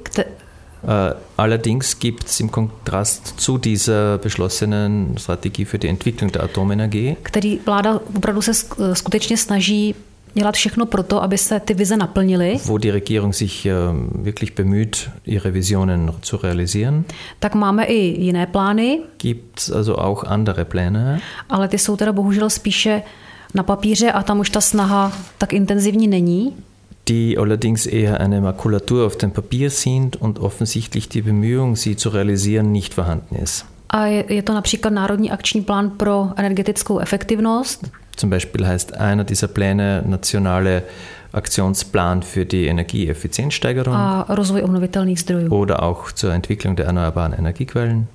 Äh, 0.84 1.16
Allerdings 1.38 2.00
gibt 2.00 2.24
es 2.26 2.40
im 2.40 2.50
Kontrast 2.50 3.34
zu 3.40 3.58
dieser 3.58 4.18
beschlossenen 4.18 5.18
Strategie 5.18 5.66
für 5.66 5.80
die 5.80 5.88
Entwicklung 5.90 6.32
der 6.32 6.44
Atomenergie, 6.44 7.16
který 7.24 7.60
vláda 7.66 8.00
opravdu 8.18 8.42
se 8.42 8.52
sk- 8.52 8.94
skutečně 8.94 9.38
snaží 9.38 9.96
dělat 10.36 10.56
všechno 10.56 10.86
pro 10.86 11.04
to, 11.04 11.24
aby 11.24 11.38
se 11.38 11.60
ty 11.60 11.74
vize 11.74 11.98
naplnily, 11.98 12.58
wo 12.66 12.78
die 12.78 12.92
Regierung 12.92 13.34
sich 13.34 13.66
äh, 13.66 13.72
wirklich 14.24 14.56
bemüht, 14.56 15.10
ihre 15.26 15.54
Visionen 15.54 16.12
zu 16.22 16.38
realisieren, 16.38 17.06
tak 17.40 17.56
máme 17.56 17.86
i 17.86 18.22
jiné 18.24 18.46
plány, 18.48 19.00
gibt 19.18 19.72
also 19.76 19.96
auch 19.96 20.24
andere 20.28 20.66
Pläne. 20.66 21.20
ale 21.50 21.68
ty 21.68 21.78
jsou 21.78 21.98
teda 21.98 22.12
bohužel 22.14 22.50
spíše 22.50 23.02
na 23.54 23.64
papíře 23.64 24.12
a 24.12 24.24
tam 24.24 24.40
už 24.40 24.50
ta 24.50 24.62
snaha 24.62 25.12
tak 25.38 25.54
intenzivní 25.54 26.08
není. 26.08 26.54
die 27.08 27.38
allerdings 27.38 27.86
eher 27.86 28.22
eine 28.22 28.42
Makulatur 28.42 29.06
auf 29.06 29.16
dem 29.16 29.32
Papier 29.32 29.70
sind 29.70 30.16
und 30.22 30.40
offensichtlich 30.40 31.08
die 31.08 31.22
Bemühung, 31.22 31.76
sie 31.76 31.96
zu 31.96 32.10
realisieren, 32.10 32.72
nicht 32.72 32.94
vorhanden 32.94 33.36
ist. 33.44 33.66
A 33.90 34.06
je, 34.06 34.26
je 34.30 34.44
to 34.44 34.54
například 34.54 34.94
Národní 34.94 35.32
akční 35.32 35.62
plán 35.62 35.90
pro 35.90 36.30
energetickou 36.36 37.00
efektivnost, 37.00 37.92
Zum 38.16 38.30
Beispiel 38.30 38.68
heißt 38.68 38.98
einer 38.98 39.24
dieser 39.24 39.48
Pläne 39.48 40.04
nationale 40.06 40.84
Aktionsplan 41.34 42.24
für 42.24 42.46
die 42.46 42.68
Energieeffizienzsteigerung 42.68 43.96
oder 45.50 45.84
auch 45.84 46.12
zur 46.12 46.34
Entwicklung 46.34 46.76
der 46.76 46.86
erneuerbaren 46.86 47.34
Energiequellen. 47.34 48.08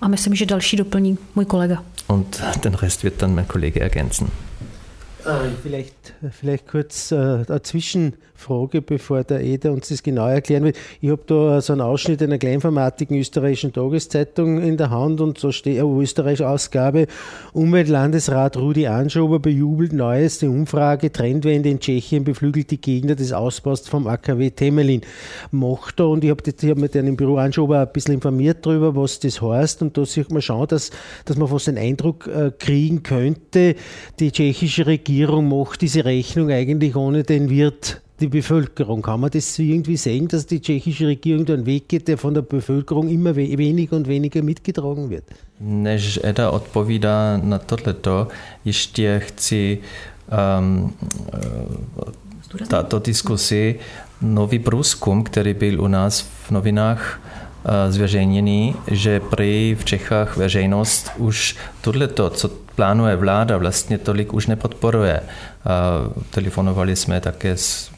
A 0.00 0.08
myslím, 0.08 0.34
že 0.34 0.46
další 0.46 0.76
doplní 0.76 1.18
můj 1.34 1.44
kolega. 1.44 1.82
Und 2.06 2.42
den 2.64 2.74
Rest 2.74 3.04
wird 3.04 3.22
dann 3.22 3.34
mein 3.34 3.46
Kollege 3.46 3.80
ergänzen. 3.80 4.30
Äh, 5.24 5.50
Vielleicht, 5.62 6.14
vielleicht 6.32 6.66
kurz 6.66 7.12
äh, 7.12 7.16
eine 7.16 7.62
Zwischenfrage, 7.62 8.82
bevor 8.82 9.22
der 9.22 9.40
Eder 9.40 9.70
uns 9.72 9.88
das 9.88 10.02
genau 10.02 10.26
erklären 10.26 10.64
will. 10.64 10.72
Ich 11.00 11.10
habe 11.10 11.22
da 11.26 11.60
so 11.60 11.74
einen 11.74 11.82
Ausschnitt 11.82 12.20
einer 12.22 12.38
kleinformatigen 12.38 13.16
österreichischen 13.16 13.72
Tageszeitung 13.72 14.60
in 14.60 14.76
der 14.76 14.90
Hand 14.90 15.20
und 15.20 15.38
so 15.38 15.52
steht 15.52 15.78
eine 15.78 15.88
Österreich-Ausgabe. 15.88 17.06
Umweltlandesrat 17.52 18.56
Rudi 18.56 18.88
Anschober 18.88 19.38
bejubelt 19.38 19.92
neueste 19.92 20.50
Umfrage, 20.50 21.12
Trendwende 21.12 21.68
in 21.68 21.78
Tschechien 21.78 22.24
beflügelt 22.24 22.72
die 22.72 22.80
Gegner 22.80 23.14
des 23.14 23.32
Ausbaus 23.32 23.86
vom 23.86 24.08
AKW 24.08 24.50
Temelin. 24.50 25.02
Macht 25.52 26.00
da, 26.00 26.04
und 26.04 26.24
ich 26.24 26.30
habe 26.30 26.42
hab 26.42 26.78
mit 26.78 26.96
einem 26.96 27.16
Büro 27.16 27.36
Anschober 27.36 27.80
ein 27.80 27.92
bisschen 27.92 28.14
informiert 28.14 28.66
darüber, 28.66 28.96
was 28.96 29.20
das 29.20 29.40
heißt 29.40 29.82
und 29.82 29.96
da 29.96 30.04
sieht 30.04 30.32
man 30.32 30.42
schon, 30.42 30.66
dass, 30.66 30.90
dass 31.26 31.36
man 31.36 31.46
fast 31.46 31.68
den 31.68 31.78
Eindruck 31.78 32.26
äh, 32.26 32.50
kriegen 32.58 33.04
könnte, 33.04 33.76
die 34.18 34.32
tschechische 34.32 34.86
Regierung 34.86 35.11
macht 35.42 35.80
diese 35.80 36.04
Rechnung 36.04 36.50
eigentlich 36.50 36.96
ohne 36.96 37.22
den 37.22 37.48
Wirt 37.48 38.00
die 38.20 38.28
Bevölkerung. 38.28 39.02
Kann 39.02 39.20
man 39.20 39.30
das 39.30 39.58
irgendwie 39.58 39.96
sehen, 39.96 40.28
dass 40.28 40.46
die 40.46 40.60
tschechische 40.60 41.06
Regierung 41.06 41.44
da 41.44 41.54
einen 41.54 41.66
Weg 41.66 41.88
geht, 41.88 42.08
der 42.08 42.16
von 42.18 42.34
der 42.34 42.42
Bevölkerung 42.42 43.08
immer 43.08 43.34
we 43.36 43.58
weniger 43.58 43.96
und 43.96 44.06
weniger 44.08 44.42
mitgetragen 44.42 45.10
wird? 45.10 45.24
Než 45.60 46.20
Eda 46.22 46.50
odpovídá 46.50 47.40
na 47.42 47.58
tohleto, 47.58 48.28
ještě 48.64 49.20
chci 49.20 49.78
um, 50.58 50.92
Tato 52.68 52.98
diskusi 52.98 53.78
nový 54.22 54.58
průzkum, 54.58 55.24
který 55.24 55.54
byl 55.54 55.82
u 55.82 55.86
nás 55.86 56.20
v 56.20 56.50
novinách 56.50 57.20
zveřejněný, 57.88 58.74
že 58.86 59.20
prý 59.20 59.76
v 59.80 59.84
Čechách 59.84 60.36
veřejnost 60.36 61.10
už 61.16 61.56
tohleto, 61.80 62.30
co 62.30 62.48
plánuje 62.74 63.16
vláda, 63.16 63.58
vlastně 63.58 63.98
tolik 63.98 64.32
už 64.32 64.46
nepodporuje. 64.46 65.20
Telefonovali 66.30 66.96
jsme 66.96 67.20
také 67.20 67.56
s 67.56 67.90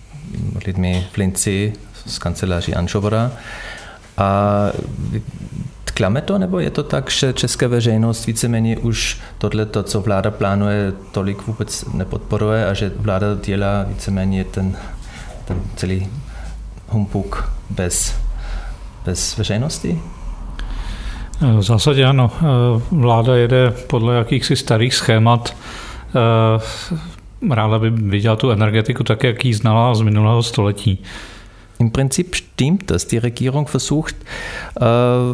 lidmi 0.66 1.06
v 1.12 1.16
Linci 1.16 1.72
z 2.06 2.18
kanceláří 2.18 2.74
Anšovora 2.74 3.32
a 4.16 4.70
Klame 5.94 6.20
to, 6.20 6.38
nebo 6.38 6.58
je 6.58 6.70
to 6.70 6.82
tak, 6.82 7.10
že 7.10 7.32
česká 7.32 7.68
veřejnost 7.68 8.26
víceméně 8.26 8.78
už 8.78 9.20
tohle, 9.38 9.66
co 9.82 10.00
vláda 10.00 10.30
plánuje, 10.30 10.92
tolik 11.12 11.46
vůbec 11.46 11.84
nepodporuje 11.84 12.66
a 12.66 12.74
že 12.74 12.92
vláda 12.96 13.26
dělá 13.44 13.82
víceméně 13.82 14.44
ten, 14.44 14.76
ten 15.44 15.60
celý 15.76 16.08
humbuk 16.88 17.52
bez, 17.70 18.14
bez 19.04 19.36
veřejnosti? 19.36 20.00
V 21.58 21.62
zásadě 21.62 22.04
ano. 22.04 22.30
Vláda 22.90 23.36
jede 23.36 23.70
podle 23.86 24.16
jakýchsi 24.16 24.56
starých 24.56 24.94
schémat. 24.94 25.56
Ráda 27.50 27.78
by 27.78 27.90
viděla 27.90 28.36
tu 28.36 28.50
energetiku 28.50 29.04
tak, 29.04 29.24
jak 29.24 29.44
ji 29.44 29.54
znala 29.54 29.94
z 29.94 30.00
minulého 30.00 30.42
století. 30.42 31.02
Im 31.78 31.90
Prinzip 31.90 32.34
stimmt 32.34 32.90
das. 32.90 33.04
Die 33.04 33.20
Regierung 33.20 33.68
versucht 33.68 34.16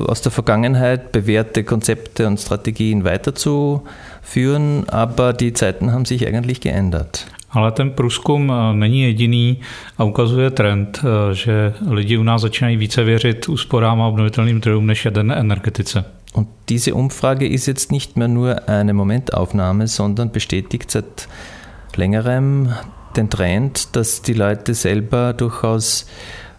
aus 0.08 0.20
der 0.20 0.32
Vergangenheit 0.32 1.12
bewährte 1.12 1.64
Konzepte 1.64 2.26
und 2.26 2.40
Strategien 2.40 3.04
weiterzuführen, 3.04 4.84
aber 4.88 5.32
die 5.32 5.52
Zeiten 5.52 5.92
haben 5.92 6.04
sich 6.04 6.26
eigentlich 6.26 6.60
geändert. 6.60 7.26
Ale 7.52 7.72
ten 7.72 7.90
průzkum 7.90 8.52
äh, 8.52 8.76
není 8.76 9.02
jediný 9.02 9.58
a 9.98 10.04
ukazuje 10.04 10.50
trend, 10.50 11.00
äh, 11.04 11.34
že 11.34 11.74
lidi 11.88 12.16
u 12.16 12.22
nás 12.22 12.42
začínají 12.42 12.76
více 12.76 13.04
věřit 13.04 13.48
úsporám 13.48 14.02
a 14.02 14.06
obnovitelným 14.06 14.58
zdrojům 14.58 14.86
než 14.86 15.04
jaderné 15.04 15.34
energetice. 15.34 16.04
Und 16.32 16.48
diese 16.68 16.92
Umfrage 16.92 17.46
ist 17.46 17.68
jetzt 17.68 17.90
nicht 17.90 18.16
mehr 18.16 18.28
nur 18.28 18.56
eine 18.68 18.92
Momentaufnahme, 18.92 19.88
sondern 19.88 20.28
bestätigt 20.28 20.90
seit 20.90 21.28
längerem 21.96 22.72
den 23.16 23.28
Trend, 23.28 23.96
dass 23.96 24.22
die 24.22 24.34
Leute 24.34 24.74
selber 24.74 25.32
durchaus 25.32 26.06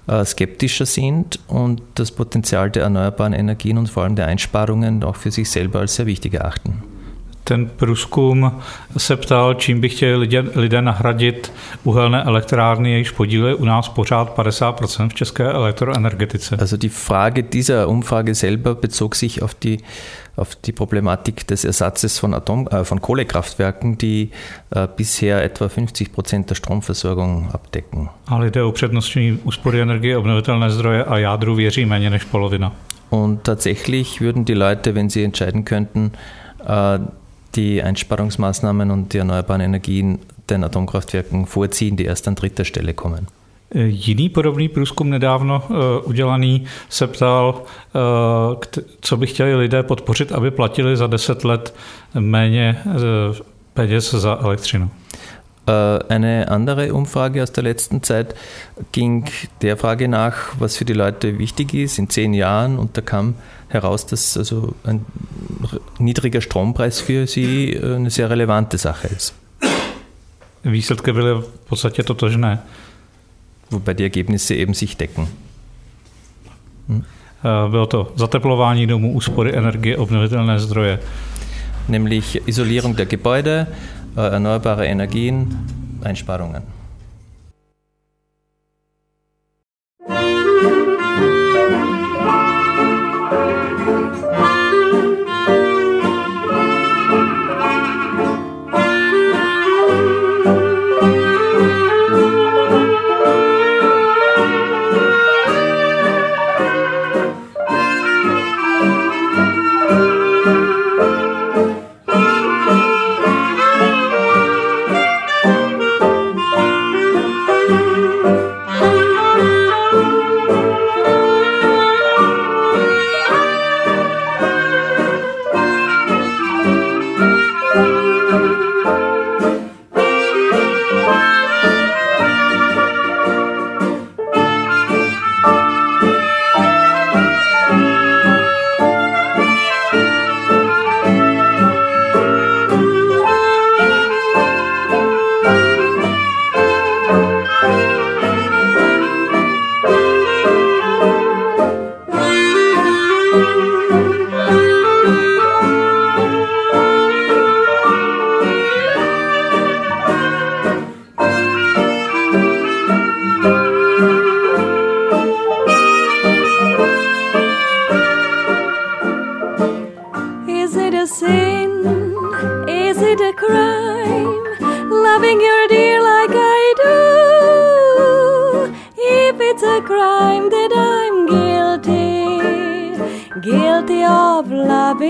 äh, 0.08 0.26
skeptischer 0.26 0.86
sind 0.86 1.40
und 1.48 1.82
das 1.96 2.12
Potenzial 2.12 2.70
der 2.70 2.84
erneuerbaren 2.84 3.34
Energien 3.34 3.78
und 3.78 3.90
vor 3.90 4.04
allem 4.04 4.16
der 4.16 4.28
Einsparungen 4.28 5.04
auch 5.04 5.16
für 5.16 5.32
sich 5.32 5.50
selber 5.50 5.80
als 5.80 5.96
sehr 5.96 6.06
wichtig 6.06 6.34
erachten. 6.34 6.84
Ten 7.44 7.70
průzkum 7.70 8.52
se 8.98 9.16
ptal, 9.16 9.54
čím 9.54 9.82
by 9.82 9.90
chtěli 9.90 10.16
lidé, 10.16 10.44
lidé 10.56 10.82
nahradit 10.82 11.54
uhelné 11.84 12.24
elektrárny, 12.24 12.92
jejichž 12.92 13.12
podíl 13.12 13.48
je 13.48 13.56
u 13.56 13.66
nás 13.66 13.90
pořád 13.90 14.38
50% 14.38 15.10
v 15.10 15.14
české 15.14 15.52
elektroenergetice. 15.52 16.58
Also 16.58 16.78
die 16.78 16.90
Frage 16.90 17.42
dieser 17.42 17.90
Umfrage 17.90 18.36
selber 18.36 18.76
bezog 18.76 19.16
sich 19.16 19.42
auf 19.42 19.54
die 19.54 19.78
auf 20.38 20.56
die 20.56 20.72
Problematik 20.72 21.46
des 21.48 21.66
Ersatzes 21.66 22.18
von, 22.20 22.34
Atom, 22.34 22.68
äh, 22.72 22.84
von 22.84 23.02
Kohlekraftwerken, 23.02 23.98
die 23.98 24.32
äh, 24.72 24.88
bisher 24.96 25.44
etwa 25.44 25.70
50 25.70 26.12
Prozent 26.12 26.50
der 26.50 26.56
Stromversorgung 26.56 27.50
abdecken. 27.54 28.10
Ale 28.28 28.48
jde 28.48 28.64
o 28.64 28.70
upřednostnění 28.70 29.40
úspory 29.44 29.82
energie, 29.82 30.18
obnovitelné 30.18 30.70
zdroje 30.70 31.04
a 31.04 31.18
jádru 31.18 31.56
věří 31.56 31.86
méně 31.86 32.10
než 32.10 32.24
polovina. 32.24 32.74
Und 33.10 33.42
tatsächlich 33.42 34.22
würden 34.22 34.46
die 34.46 34.56
Leute, 34.56 34.96
wenn 34.96 35.10
sie 35.10 35.26
entscheiden 35.26 35.66
könnten, 35.66 36.12
äh, 36.62 37.21
die 37.56 37.84
Einsparungsmaßnahmen 37.84 38.92
und 38.92 39.14
die 39.14 39.18
erneuerbaren 39.18 39.62
Energien 39.62 40.20
den 40.50 40.64
Atomkraftwerken 40.64 41.46
vorziehen, 41.46 41.98
die 41.98 42.06
erst 42.06 42.28
an 42.28 42.36
dritter 42.36 42.66
Stelle 42.66 42.94
kommen. 42.94 43.28
Jiný 43.74 44.30
podobný 44.30 44.70
průzkum 44.70 45.10
nedávno 45.10 45.64
uh, 45.70 45.76
udělaný 46.10 46.66
se 46.90 47.08
ptal, 47.08 47.64
uh, 48.54 48.82
co 49.02 49.18
by 49.18 49.28
chtěli 49.28 49.56
lidé 49.56 49.84
podpořit, 49.84 50.32
aby 50.32 50.52
platili 50.52 50.98
za 50.98 51.08
deset 51.08 51.44
let 51.44 51.76
méně 52.14 52.78
peněz 53.74 54.14
za 54.14 54.40
elektřinu. 54.44 54.90
Eine 56.10 56.46
andere 56.46 56.92
Umfrage 56.92 57.44
aus 57.44 57.52
der 57.52 57.64
letzten 57.64 58.02
Zeit 58.02 58.36
ging 58.92 59.30
der 59.62 59.78
Frage 59.78 60.08
nach, 60.08 60.56
was 60.60 60.76
für 60.76 60.86
die 60.86 60.94
Leute 60.94 61.38
wichtig 61.38 61.74
ist 61.74 62.00
in 62.00 62.10
zehn 62.10 62.34
Jahren. 62.34 62.80
Und 62.80 62.98
da 62.98 63.02
kam 63.02 63.36
heraus, 63.72 64.06
dass 64.06 64.38
also 64.38 64.74
ein 64.84 65.06
niedriger 66.00 66.42
Strompreis 66.42 67.00
für 67.00 67.28
sie 67.28 67.80
eine 67.80 68.10
sehr 68.10 68.30
relevante 68.30 68.78
Sache 68.78 69.08
ist. 69.08 69.34
Výsledky 70.64 71.14
byly 71.14 71.42
v 71.42 71.70
podstatě 71.70 72.04
totožné. 72.04 72.60
wobei 73.72 73.94
die 73.94 74.04
Ergebnisse 74.04 74.56
eben 74.56 74.74
sich 74.74 74.96
decken. 74.96 75.28
Hm? 76.88 77.04
Bylo 77.70 77.86
to 77.86 78.12
zateplování 78.16 78.88
domů, 78.88 79.14
úspory 79.14 79.58
energie, 79.58 79.98
obnovitelné 79.98 80.60
zdroje. 80.60 81.00
Nämlich 81.90 82.48
Isolierung 82.48 82.96
der 82.96 83.06
Gebäude, 83.06 83.68
äh, 84.16 84.34
erneuerbare 84.34 84.86
Energien, 84.86 85.66
Einsparungen. 86.04 86.64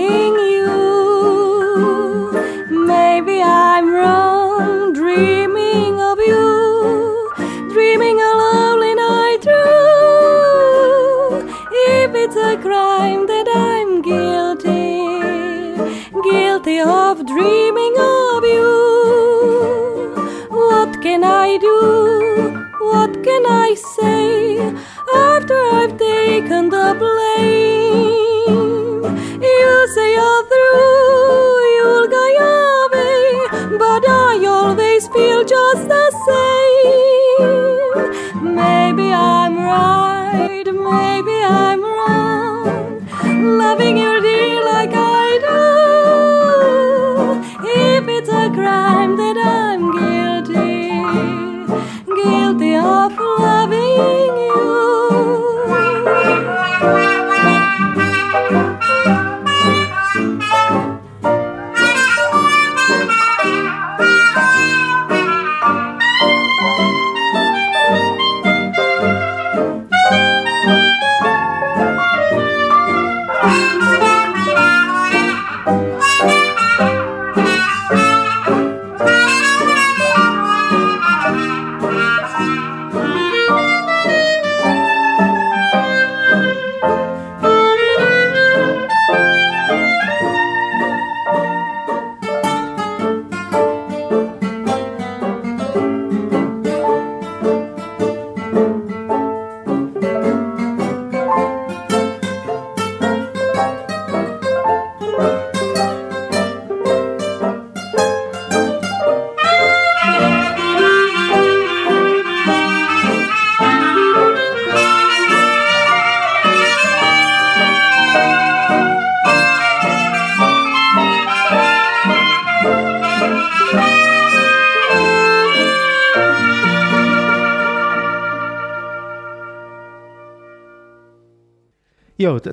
singing. 0.08 0.41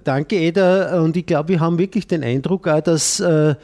Danke 0.03 0.35
Eda. 0.35 1.01
Und 1.01 1.15
ich 1.17 1.25
glaube, 1.25 1.49
wir 1.49 1.59
haben 1.59 1.77
wirklich 1.77 2.07
den 2.07 2.23
Eindruck 2.23 2.67
auch, 2.67 2.81
dass, 2.81 3.19
äh, 3.19 3.55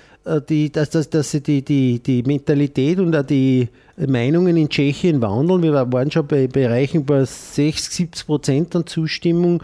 die, 0.49 0.71
dass, 0.71 0.89
dass, 0.89 1.09
dass 1.09 1.31
die, 1.31 1.61
die, 1.63 1.99
die 1.99 2.23
Mentalität 2.23 2.99
und 2.99 3.15
auch 3.15 3.23
die 3.23 3.69
Meinungen 3.97 4.57
in 4.57 4.69
Tschechien 4.69 5.21
wandeln. 5.21 5.63
Wir 5.63 5.73
waren 5.73 6.11
schon 6.11 6.27
bei 6.27 6.47
Bereichen 6.47 7.05
bei 7.05 7.23
60, 7.23 7.93
70 7.93 8.25
Prozent 8.25 8.75
an 8.75 8.87
Zustimmung. 8.87 9.61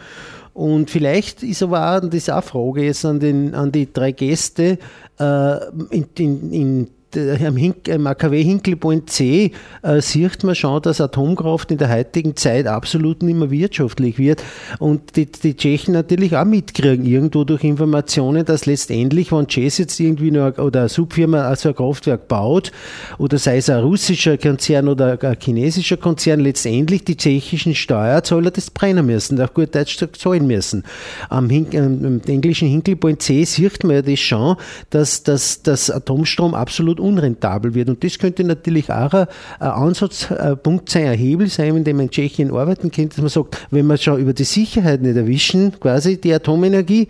Und 0.54 0.90
vielleicht 0.90 1.44
ist 1.44 1.64
aber 1.64 1.96
auch, 1.96 2.02
das 2.02 2.14
ist 2.14 2.30
auch 2.30 2.36
eine 2.36 2.42
Frage 2.42 2.84
jetzt 2.84 3.06
an, 3.06 3.20
den, 3.20 3.56
an 3.56 3.72
die 3.72 3.92
drei 3.92 4.12
Gäste, 4.12 4.78
äh, 5.20 5.66
in, 5.90 6.06
in, 6.18 6.52
in 6.52 6.88
am, 7.18 7.58
Hink, 7.58 7.90
am 7.90 8.08
AKW 8.08 8.44
Hinkelpoint 8.44 9.10
C 9.10 9.52
äh, 9.82 10.02
sieht 10.02 10.44
man 10.44 10.56
schon, 10.56 10.82
dass 10.82 11.02
Atomkraft 11.02 11.72
in 11.72 11.78
der 11.78 11.90
heutigen 11.90 12.36
Zeit 12.36 12.68
absolut 12.68 13.24
nicht 13.24 13.38
mehr 13.38 13.52
wirtschaftlich 13.52 14.18
wird 14.18 14.44
und 14.80 15.16
die, 15.16 15.26
die 15.26 15.56
Tschechen 15.56 15.94
natürlich 15.94 16.36
auch 16.36 16.46
mitkriegen, 16.46 17.06
irgendwo 17.06 17.44
durch 17.44 17.64
Informationen, 17.64 18.46
dass 18.46 18.66
letztendlich, 18.66 19.32
wenn 19.32 19.48
Tschech 19.48 19.80
jetzt 19.80 20.00
irgendwie 20.00 20.32
noch 20.32 20.58
oder 20.58 20.82
eine 20.82 20.90
Subfirma 20.90 21.42
also 21.42 21.70
ein 21.70 21.76
Kraftwerk 21.76 22.28
baut 22.28 22.72
oder 23.18 23.38
sei 23.38 23.58
es 23.58 23.70
ein 23.70 23.80
russischer 23.80 24.38
Konzern 24.38 24.88
oder 24.88 25.18
ein 25.22 25.38
chinesischer 25.40 25.98
Konzern, 25.98 26.40
letztendlich 26.40 27.04
die 27.04 27.18
tschechischen 27.18 27.76
Steuerzahler 27.76 28.52
das 28.52 28.70
brennen 28.70 29.06
müssen, 29.06 29.42
auch 29.42 29.54
gut 29.54 29.76
Deutsch 29.76 29.98
zahlen 30.18 30.48
müssen. 30.48 30.84
Am, 31.30 31.50
Hink, 31.50 31.76
am 31.76 32.22
englischen 32.26 32.68
Hinkelpoint 32.68 33.22
C 33.22 33.44
sieht 33.44 33.84
man 33.84 33.98
ja 33.98 34.02
das 34.02 34.20
schon, 34.20 34.56
dass, 34.90 35.24
dass, 35.24 35.62
dass 35.62 35.90
Atomstrom 35.90 36.54
absolut 36.54 37.00
unrentabel 37.02 37.74
wird. 37.74 37.90
Und 37.90 38.04
das 38.04 38.18
könnte 38.18 38.44
natürlich 38.44 38.90
auch 38.90 39.14
ein, 39.14 39.28
Ansatzpunkt 39.60 40.90
sein, 40.90 41.08
ein 41.08 41.18
Hebel 41.18 41.48
sein, 41.48 41.78
in 41.78 41.84
dem 41.84 41.98
man 41.98 42.06
in 42.06 42.12
Tschechien 42.12 42.54
arbeiten 42.54 42.92
könnte, 42.92 43.16
dass 43.16 43.22
man 43.22 43.30
sagt, 43.30 43.68
wenn 43.72 43.88
wir 43.88 43.98
schon 43.98 44.20
über 44.20 44.34
die 44.34 44.44
Sicherheit 44.44 45.02
nicht 45.02 45.18
erwischen, 45.18 45.80
quasi 45.80 46.20
die 46.20 46.34
Atomenergie, 46.34 47.08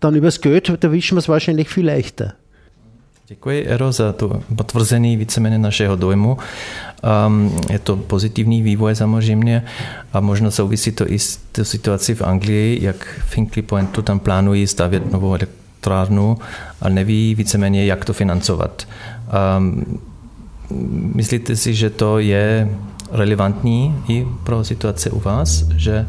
dann 0.00 0.14
über 0.14 0.28
das 0.28 0.40
Geld 0.40 0.68
erwischen 0.82 1.16
wir 1.16 1.20
es 1.20 1.28
wahrscheinlich 1.28 1.68
viel 1.68 1.86
leichter. 1.86 2.34
Děkuji, 3.26 3.66
Ero, 3.66 3.92
za 3.92 4.12
to 4.12 4.42
potvrzení 4.56 5.16
víceméně 5.16 5.58
našeho 5.58 5.96
dojmu. 5.96 6.38
Um, 7.26 7.56
je 7.70 7.78
to 7.78 7.96
pozitivní 7.96 8.62
vývoj 8.62 8.94
samozřejmě 8.94 9.64
a 10.12 10.20
možno 10.20 10.50
souvisí 10.50 10.92
to 10.92 11.12
i 11.12 11.18
s 11.18 11.36
tou 11.52 11.64
situací 11.64 12.14
v 12.14 12.22
Anglii, 12.22 12.84
jak 12.84 13.20
v 13.26 13.36
Hinkley 13.36 13.62
Pointu 13.62 14.02
tam 14.02 14.18
plánují 14.18 14.66
stavět 14.66 15.12
novou 15.12 15.34
elektrárnu, 15.34 16.38
ale 16.80 16.94
neví 16.94 17.34
víceméně, 17.34 17.86
jak 17.86 18.04
to 18.04 18.12
financovat. 18.12 18.88
Um, 19.58 19.98
myslíte 21.14 21.56
si, 21.56 21.74
že 21.74 21.90
to 21.90 22.18
je 22.18 22.68
relevantní 23.10 23.94
i 24.08 24.26
pro 24.44 24.64
situaci 24.64 25.10
u 25.10 25.20
vás, 25.20 25.64
že 25.76 26.08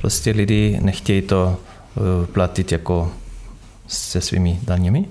prostě 0.00 0.30
lidi 0.30 0.78
nechtějí 0.82 1.22
to 1.22 1.56
uh, 1.96 2.26
platit 2.26 2.72
jako 2.72 3.10
se 3.86 4.20
svými 4.20 4.58
daněmi? 4.62 5.04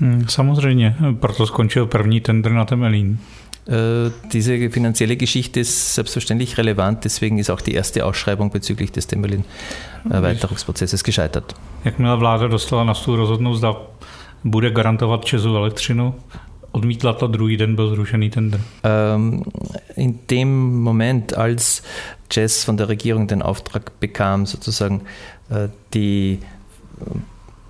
Hmm, 0.00 0.28
samozřejmě, 0.28 0.96
proto 1.20 1.46
skončil 1.46 1.86
první 1.86 2.20
tender 2.20 2.52
na 2.52 2.64
Temelín. 2.64 3.18
Diese 4.32 4.68
finanzielle 4.68 5.16
Geschichte 5.16 5.60
ist 5.60 5.94
selbstverständlich 5.94 6.58
relevant, 6.58 7.04
deswegen 7.04 7.38
ist 7.38 7.50
auch 7.50 7.60
die 7.60 7.74
erste 7.74 8.02
Ausschreibung 8.02 8.50
bezüglich 8.50 8.90
des 8.92 9.06
Temelin-Erweiterungsprozesses 9.06 11.02
gescheitert. 11.04 11.54
Jakmile 11.84 12.16
vláda 12.16 12.46
dostala 12.48 12.84
na 12.84 12.94
stůl 12.94 13.16
rozhodnout, 13.16 13.56
zda 13.56 13.74
bude 14.44 14.70
garantovat 14.70 15.24
Česu 15.24 15.56
elektřinu, 15.56 16.14
odmítla 16.72 17.12
to, 17.12 17.26
druhý 17.26 17.56
den 17.56 17.74
byl 17.74 17.88
zrušený 17.88 18.30
tender. 18.30 18.60
Ähm, 18.84 19.42
in 19.96 20.18
dem 20.28 20.82
Moment, 20.82 21.32
als 21.32 21.82
Jess 22.32 22.64
von 22.64 22.76
der 22.76 22.88
Regierung 22.88 23.28
den 23.28 23.42
Auftrag 23.42 23.92
bekam, 24.00 24.46
sozusagen 24.46 25.00
äh, 25.50 25.68
die 25.94 26.38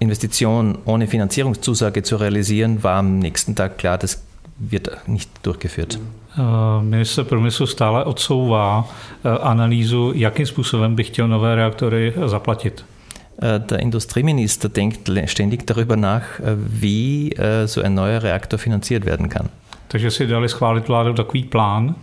Investition 0.00 0.78
ohne 0.84 1.06
Finanzierungszusage 1.06 2.02
zu 2.02 2.16
realisieren, 2.16 2.82
war 2.82 2.98
am 2.98 3.18
nächsten 3.18 3.54
Tag 3.54 3.78
klar, 3.78 3.98
das 3.98 4.22
wird 4.58 5.08
nicht 5.08 5.30
durchgeführt. 5.42 5.98
Äh, 6.38 6.82
minister 6.82 7.24
průmyslu 7.24 7.66
stále 7.66 8.04
odsouvá 8.04 8.88
äh, 9.24 9.28
analýzu, 9.28 10.12
jakým 10.14 10.46
způsobem 10.46 10.94
by 10.94 11.04
chtěl 11.04 11.28
nové 11.28 11.54
reaktory 11.54 12.12
zaplatit. 12.26 12.84
Äh, 13.40 13.60
der 13.60 13.78
Industrieminister 13.78 14.68
denkt 14.68 15.10
ständig 15.26 15.66
darüber 15.66 15.96
nach, 15.96 16.40
äh, 16.40 16.56
wie 16.56 17.32
äh, 17.32 17.66
so 17.66 17.80
ein 17.82 17.94
neuer 17.94 18.22
Reaktor 18.22 18.58
finanziert 18.58 19.06
werden 19.06 19.28
kann. 19.28 19.48
Takže 19.88 20.10
si 20.10 20.26
dali 20.26 20.48
schválit 20.48 20.88
vládu 20.88 21.14
takový 21.14 21.44
plán. 21.44 21.94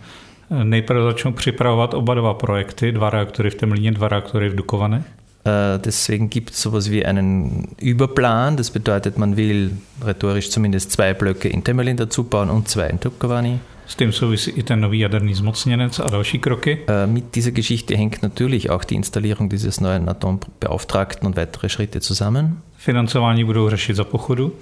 Nejprve 0.62 1.02
začnou 1.02 1.32
připravovat 1.32 1.94
oba 1.94 2.14
dva 2.14 2.34
projekty, 2.34 2.92
dva 2.92 3.10
reaktory 3.10 3.50
v 3.50 3.54
Temlíně, 3.54 3.92
dva 3.92 4.08
reaktory 4.08 4.48
v 4.48 4.54
Dukovanech. 4.54 5.02
Deswegen 5.76 6.28
gibt 6.28 6.50
es 6.50 6.62
sowas 6.62 6.88
wie 6.88 7.06
einen 7.06 7.64
Überplan. 7.78 8.56
Das 8.56 8.70
bedeutet, 8.70 9.18
man 9.18 9.36
will 9.36 9.70
rhetorisch 10.02 10.50
zumindest 10.50 10.92
zwei 10.92 11.14
Blöcke 11.14 11.48
in 11.48 11.62
Temelin 11.62 11.96
dazu 11.96 12.24
bauen 12.24 12.50
und 12.50 12.68
zwei 12.68 12.86
in 12.88 12.98
Dukovany. 13.00 13.58
S 13.86 13.96
tím 13.96 14.12
souvisí 14.12 14.50
i 14.50 14.62
ten 14.62 14.80
nový 14.80 14.98
jaderný 14.98 15.34
zmocněnec 15.34 15.98
a 15.98 16.10
další 16.10 16.38
kroky. 16.38 16.78
Mit 17.06 17.24
dieser 17.34 17.52
Geschichte 17.52 17.96
hängt 17.96 18.22
natürlich 18.22 18.70
auch 18.70 18.84
die 18.84 18.96
Installierung 18.96 19.50
dieses 19.50 19.80
neuen 19.80 20.08
Atombeauftragten 20.08 21.26
und 21.26 21.36
weitere 21.36 21.68
Schritte 21.68 22.00
zusammen. 22.00 22.56
Financování 22.76 23.44
budou 23.44 23.70
řešit 23.70 23.96
za 23.96 24.04
pochodu. 24.04 24.52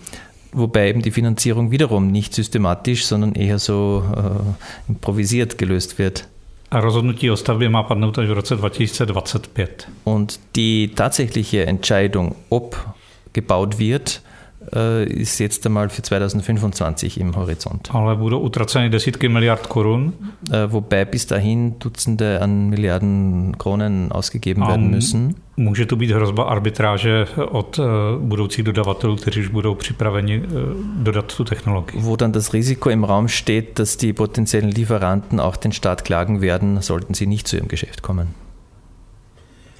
Wobei 0.53 0.89
eben 0.89 1.03
die 1.03 1.11
Finanzierung 1.11 1.71
wiederum 1.71 2.13
nicht 2.13 2.35
systematisch, 2.35 3.07
sondern 3.07 3.33
eher 3.33 3.59
so 3.59 4.05
äh, 4.17 4.89
improvisiert 4.89 5.59
gelöst 5.59 5.99
wird. 5.99 6.29
A 6.71 6.81
rozhodnutí 6.81 7.31
o 7.31 7.37
stavbě 7.37 7.69
má 7.69 7.83
padnout 7.83 8.19
až 8.19 8.29
v 8.29 8.33
roce 8.33 8.57
2025. 8.57 9.89
Und 10.05 10.41
die 10.55 10.89
tatsächliche 10.95 11.67
Entscheidung, 11.67 12.35
ob 12.49 12.77
gebaut 13.33 13.79
wird, 13.79 14.23
äh, 14.24 14.24
ist 15.05 15.39
jetzt 15.39 15.67
einmal 15.67 15.89
für 15.89 16.03
2025 16.03 17.21
im 17.21 17.37
Horizont. 17.37 17.95
Ale 17.95 18.17
budou 18.17 18.41
utraceny 18.41 18.91
desítky 18.91 19.29
miliard 19.29 19.69
korun. 19.69 20.13
Äh, 20.51 20.73
wobei 20.73 21.05
bis 21.05 21.27
dahin 21.27 21.79
Dutzende 21.79 22.41
an 22.41 22.71
Milliarden 22.71 23.57
Kronen 23.59 24.13
ausgegeben 24.13 24.67
werden 24.67 24.91
müssen. 24.91 25.35
Může 25.57 25.87
tu 25.87 25.97
být 25.97 26.11
hrozba 26.11 26.45
arbitráže 26.45 27.27
od 27.51 27.79
uh, 27.79 27.85
budoucích 28.19 28.65
dodavatelů, 28.65 29.17
kteří 29.17 29.41
už 29.41 29.49
budou 29.49 29.75
připraveni 29.75 30.39
uh, 30.39 30.45
dodat 31.03 31.37
tu 31.37 31.45
technologii. 31.45 32.01
Wo 32.01 32.17
dann 32.17 32.33
das 32.33 32.53
Risiko 32.53 32.91
im 32.91 33.05
Raum 33.05 33.29
steht, 33.29 33.79
dass 33.79 33.97
die 33.97 34.13
potenziellen 34.13 34.71
Lieferanten 34.71 35.41
auch 35.41 35.57
den 35.57 35.73
Staat 35.73 36.05
klagen 36.05 36.41
werden, 36.41 36.83
sollten 36.83 37.15
sie 37.15 37.27
nicht 37.27 37.49
zu 37.49 37.57
ihrem 37.57 37.69
Geschäft 37.69 38.03
kommen. 38.03 38.35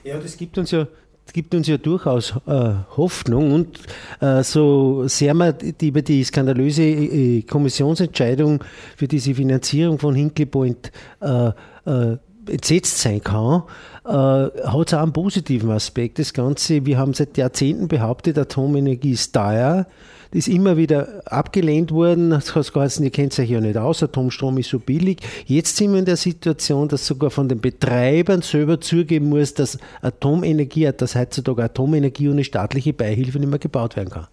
Ja, 0.05 0.19
das 0.19 0.37
gibt 0.37 0.59
uns 0.59 0.71
ja 0.71 0.87
gibt 1.33 1.55
uns 1.55 1.67
ja 1.67 1.79
durchaus 1.79 2.35
äh, 2.47 2.75
Hoffnung 2.97 3.53
und 3.53 3.81
äh, 4.21 4.43
so 4.43 5.09
sehr 5.09 5.35
man 5.35 5.55
die, 5.81 5.89
über 5.89 6.03
die 6.03 6.23
skandalöse 6.23 6.83
äh, 6.83 7.43
Kommissionsentscheidung 7.43 8.63
für 8.97 9.09
diese 9.09 9.35
Finanzierung 9.35 9.99
von 9.99 10.15
Hinkley 10.15 10.47
Point 10.47 10.93
äh, 11.21 11.51
äh, 11.87 12.17
entsetzt 12.47 13.01
sein 13.01 13.23
kann, 13.23 13.63
äh, 14.05 14.11
hat 14.11 14.87
es 14.87 14.95
auch 14.95 15.03
einen 15.03 15.13
positiven 15.13 15.71
Aspekt. 15.71 16.19
Das 16.19 16.33
Ganze, 16.33 16.85
wir 16.85 16.99
haben 16.99 17.15
seit 17.15 17.37
Jahrzehnten 17.37 17.89
behauptet, 17.89 18.39
Atomenergie 18.39 19.13
ist 19.13 19.33
teuer 19.33 19.87
ist 20.35 20.49
immer 20.49 20.77
wieder 20.77 21.23
abgelehnt 21.25 21.91
worden. 21.93 22.31
Das 22.31 22.73
geheißen, 22.73 23.05
ihr 23.05 23.11
kennt 23.11 23.39
euch 23.39 23.49
ja 23.49 23.61
nicht 23.61 23.77
aus, 23.77 24.03
Atomstrom 24.03 24.59
ist 24.59 24.71
so 24.71 24.79
billig. 24.79 25.21
Jetzt 25.47 25.77
sind 25.77 25.93
wir 25.93 26.01
in 26.01 26.05
der 26.05 26.17
Situation, 26.17 26.89
dass 26.89 27.07
sogar 27.07 27.31
von 27.31 27.49
den 27.49 27.61
Betreibern 27.61 28.43
selber 28.43 28.81
zugeben 28.81 29.29
muss, 29.29 29.55
dass 29.55 29.79
Atomenergie, 30.03 30.91
dass 30.97 31.15
heutzutage 31.15 31.65
Atomenergie 31.65 32.29
ohne 32.29 32.45
staatliche 32.45 32.93
Beihilfe 32.93 33.39
nicht 33.39 33.49
mehr 33.49 33.59
gebaut 33.59 33.97
werden 33.97 34.11
kann. 34.11 34.27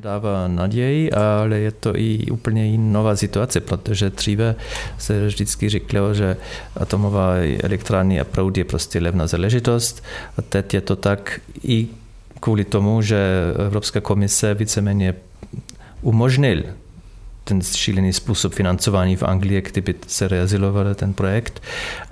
dáva 0.00 0.48
naději, 0.48 1.12
ale 1.12 1.58
je 1.58 1.72
to 1.72 1.96
i 1.96 2.26
úplně 2.30 2.78
nová 2.78 3.16
situace, 3.16 3.60
protože 3.60 4.10
dříve 4.10 4.54
se 4.98 5.26
vždycky 5.26 5.68
řeklo, 5.68 6.14
že 6.14 6.36
atomová 6.76 7.34
elektrárny 7.62 8.20
a 8.20 8.24
proud 8.24 8.56
je 8.56 8.64
prostě 8.64 8.98
levná 8.98 9.26
záležitost 9.26 10.04
a 10.36 10.42
teď 10.42 10.74
je 10.74 10.80
to 10.80 10.96
tak 10.96 11.40
i 11.64 11.88
kvůli 12.40 12.64
tomu, 12.64 13.02
že 13.02 13.18
Evropská 13.66 14.00
komise 14.00 14.54
víceméně 14.54 15.14
umožnil 16.02 16.62
ten 17.44 17.62
šílený 17.62 18.12
způsob 18.12 18.54
financování 18.54 19.16
v 19.16 19.22
Anglii, 19.22 19.62
kdyby 19.62 19.94
se 20.06 20.28
realizoval 20.28 20.94
ten 20.94 21.14
projekt, 21.14 21.62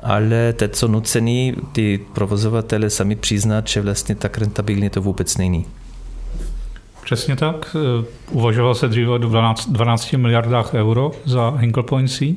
ale 0.03 0.53
teď 0.53 0.75
jsou 0.75 0.89
nuceni 0.89 1.55
ty 1.73 2.01
provozovatele 2.15 2.91
sami 2.91 3.17
přiznat, 3.17 3.69
že 3.69 3.81
vlastně 3.81 4.15
tak 4.15 4.39
rentabilní 4.39 4.91
to 4.91 5.03
vůbec 5.03 5.37
není. 5.37 5.67
Přesně 7.05 7.37
tak. 7.37 7.77
Uvažoval 8.31 8.75
se 8.75 8.89
dříve 8.89 9.11
o 9.11 9.19
12, 9.19 9.69
12 9.69 10.13
miliardách 10.13 10.75
euro 10.75 11.11
za 11.25 11.51
Hinkle 11.51 11.83
Point 11.83 12.11
C. 12.11 12.37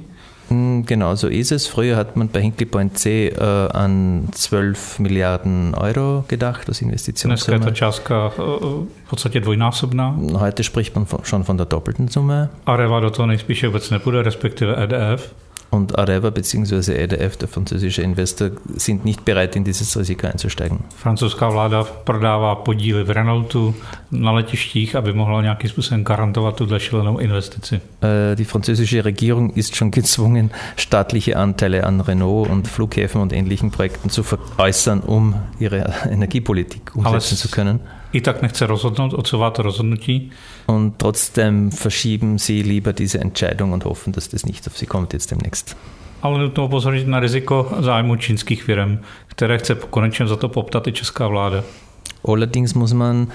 Hm, 0.52 0.84
genau, 0.86 1.16
so 1.16 1.28
ist 1.28 1.52
es. 1.52 1.68
Früher 1.68 1.96
hat 1.96 2.18
man 2.18 2.28
bei 2.28 2.42
Hinkley 2.42 2.66
Point 2.66 2.98
C 2.98 3.28
äh, 3.28 3.38
an 3.72 4.28
12 4.34 5.00
Milliarden 5.00 5.74
Euro 5.76 6.26
gedacht 6.28 6.68
als 6.68 6.82
Investitionssumme. 6.82 7.36
Dneska 7.36 7.54
je 7.54 7.60
ta 7.60 7.72
částka 7.72 8.30
v 8.30 9.10
podstatě 9.10 9.40
dvojnásobná. 9.40 10.16
Heute 10.34 10.64
spricht 10.64 10.96
man 10.96 11.06
schon 11.24 11.44
von 11.44 11.58
der 11.58 11.68
doppelten 11.68 12.08
Summe. 12.08 12.50
Areva 12.66 13.00
do 13.00 13.10
toho 13.10 13.26
nejspíše 13.26 13.68
vůbec 13.68 13.90
nepůjde, 13.90 14.22
respektive 14.22 14.84
EDF. 14.84 15.34
Und 15.72 15.98
Areva 15.98 16.30
bzw. 16.30 16.92
EDF, 17.04 17.38
der 17.38 17.48
französische 17.48 18.02
Investor, 18.02 18.52
sind 18.76 19.06
nicht 19.06 19.24
bereit, 19.24 19.56
in 19.56 19.64
dieses 19.64 19.98
Risiko 19.98 20.28
einzusteigen. 20.28 20.80
Francouzská 20.96 21.50
vláda 21.50 21.84
prodává 21.84 22.56
podíly 22.56 23.04
v 23.04 23.10
Renaultu 23.10 23.76
na 24.12 24.32
letištích, 24.32 24.96
aby 24.96 25.14
mohla 25.14 25.42
nějakým 25.42 25.70
způsobem 25.70 26.04
garantovat 26.04 26.56
tuhle 26.56 26.80
šílenou 26.80 27.18
investici. 27.18 27.82
Äh, 28.02 28.36
die 28.36 28.46
französische 28.46 29.02
Regierung 29.02 29.58
ist 29.58 29.76
schon 29.76 29.92
gezwungen, 29.96 30.50
staatliche 30.76 31.36
Anteile 31.36 31.84
an 31.84 32.02
Renault 32.02 32.50
und 32.50 32.68
Flughäfen 32.68 33.22
und 33.22 33.34
ähnlichen 33.34 33.72
Projekten 33.72 34.10
zu 34.10 34.24
veräußern, 34.24 35.00
um 35.00 35.36
ihre 35.60 35.94
Energiepolitik 36.10 36.96
umsetzen 36.96 37.38
zu 37.38 37.48
können. 37.50 37.80
I 38.14 38.22
tak 38.22 38.42
nechce 38.42 38.68
rozhodnout, 38.68 39.14
odsouvá 39.14 39.52
to 39.52 39.64
rozhodnutí. 39.64 40.32
Und 40.66 40.94
trotzdem 40.98 41.72
verschieben 41.72 42.38
sie 42.38 42.62
lieber 42.62 42.94
diese 42.94 43.20
Entscheidung 43.20 43.72
und 43.72 43.86
hoffen, 43.86 44.14
dass 44.14 44.30
das 44.30 44.46
nicht 44.46 44.68
auf 44.68 44.78
sie 44.78 44.86
kommt 44.86 45.14
jetzt 45.14 45.32
demnächst. 45.32 45.76
Ale 46.22 46.40
nutno 46.40 46.66
upozornit 46.66 47.08
na 47.08 47.20
riziko 47.20 47.72
zájmu 47.80 48.16
čínských 48.16 48.64
firm, 48.64 49.00
které 49.28 49.58
chce 49.58 49.76
konečně 49.90 50.28
za 50.28 50.36
to 50.36 50.50
poptat 50.50 50.88
i 50.88 50.92
česká 50.92 51.28
vláda. 51.28 51.64
Allerdings 52.24 52.74
muss 52.74 52.94
man 52.94 53.28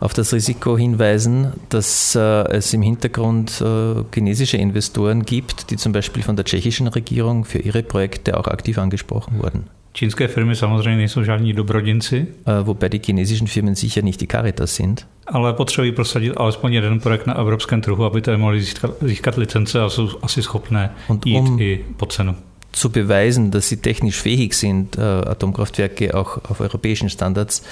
auf 0.00 0.14
das 0.14 0.32
Risiko 0.32 0.76
hinweisen, 0.76 1.52
dass 1.68 2.14
äh, 2.14 2.56
es 2.56 2.72
im 2.72 2.82
Hintergrund 2.82 3.60
äh, 3.60 4.02
chinesische 4.14 4.56
Investoren 4.56 5.24
gibt, 5.24 5.70
die 5.70 5.76
zum 5.76 5.92
Beispiel 5.92 6.22
von 6.22 6.36
der 6.36 6.44
tschechischen 6.44 6.88
Regierung 6.88 7.44
für 7.44 7.58
ihre 7.58 7.82
Projekte 7.82 8.38
auch 8.38 8.46
aktiv 8.46 8.78
angesprochen 8.78 9.38
wurden. 9.38 9.68
Čínské 9.92 10.28
firmy 10.28 10.56
samozřejmě 10.56 10.96
nejsou 10.96 11.22
žádní 11.24 11.52
dobrodinci. 11.52 12.26
Äh, 12.46 12.62
wobei 12.64 12.88
die 12.88 13.00
chinesischen 13.06 13.46
Firmen 13.48 13.76
sicher 13.76 14.04
nicht 14.04 14.20
die 14.20 14.28
Caritas 14.28 14.74
sind. 14.74 15.06
Ale 15.26 15.52
potřebují 15.52 15.92
prosadit 15.92 16.32
alespoň 16.36 16.72
jeden 16.72 17.00
projekt 17.00 17.26
na 17.26 17.34
evropském 17.34 17.80
trhu, 17.80 18.04
aby 18.04 18.20
to 18.20 18.38
mohli 18.38 18.60
získat, 18.60 18.90
získat 19.00 19.36
licence 19.36 19.80
a 19.80 19.88
jsou 19.88 20.08
asi 20.22 20.42
schopné 20.42 20.90
Und 21.08 21.26
jít 21.26 21.38
um- 21.38 21.60
i 21.60 21.84
po 21.96 22.06
cenu. 22.06 22.34
zu 22.72 22.88
beweisen, 22.88 23.50
dass 23.50 23.68
sie 23.68 23.76
technisch 23.76 24.20
fähig 24.22 24.54
sind, 24.54 24.96
äh, 24.96 25.00
Atomkraftwerke 25.30 26.14
auch 26.14 26.38
auf 26.50 26.60
europäischen 26.60 27.10
Standards 27.10 27.62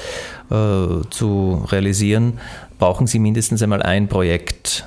äh, 0.51 0.55
zu 1.11 1.63
realisieren, 1.73 2.33
brauchen 2.79 3.07
sie 3.07 3.19
mindestens 3.21 3.63
einmal 3.63 3.83
ein 3.83 4.09
Projekt, 4.09 4.85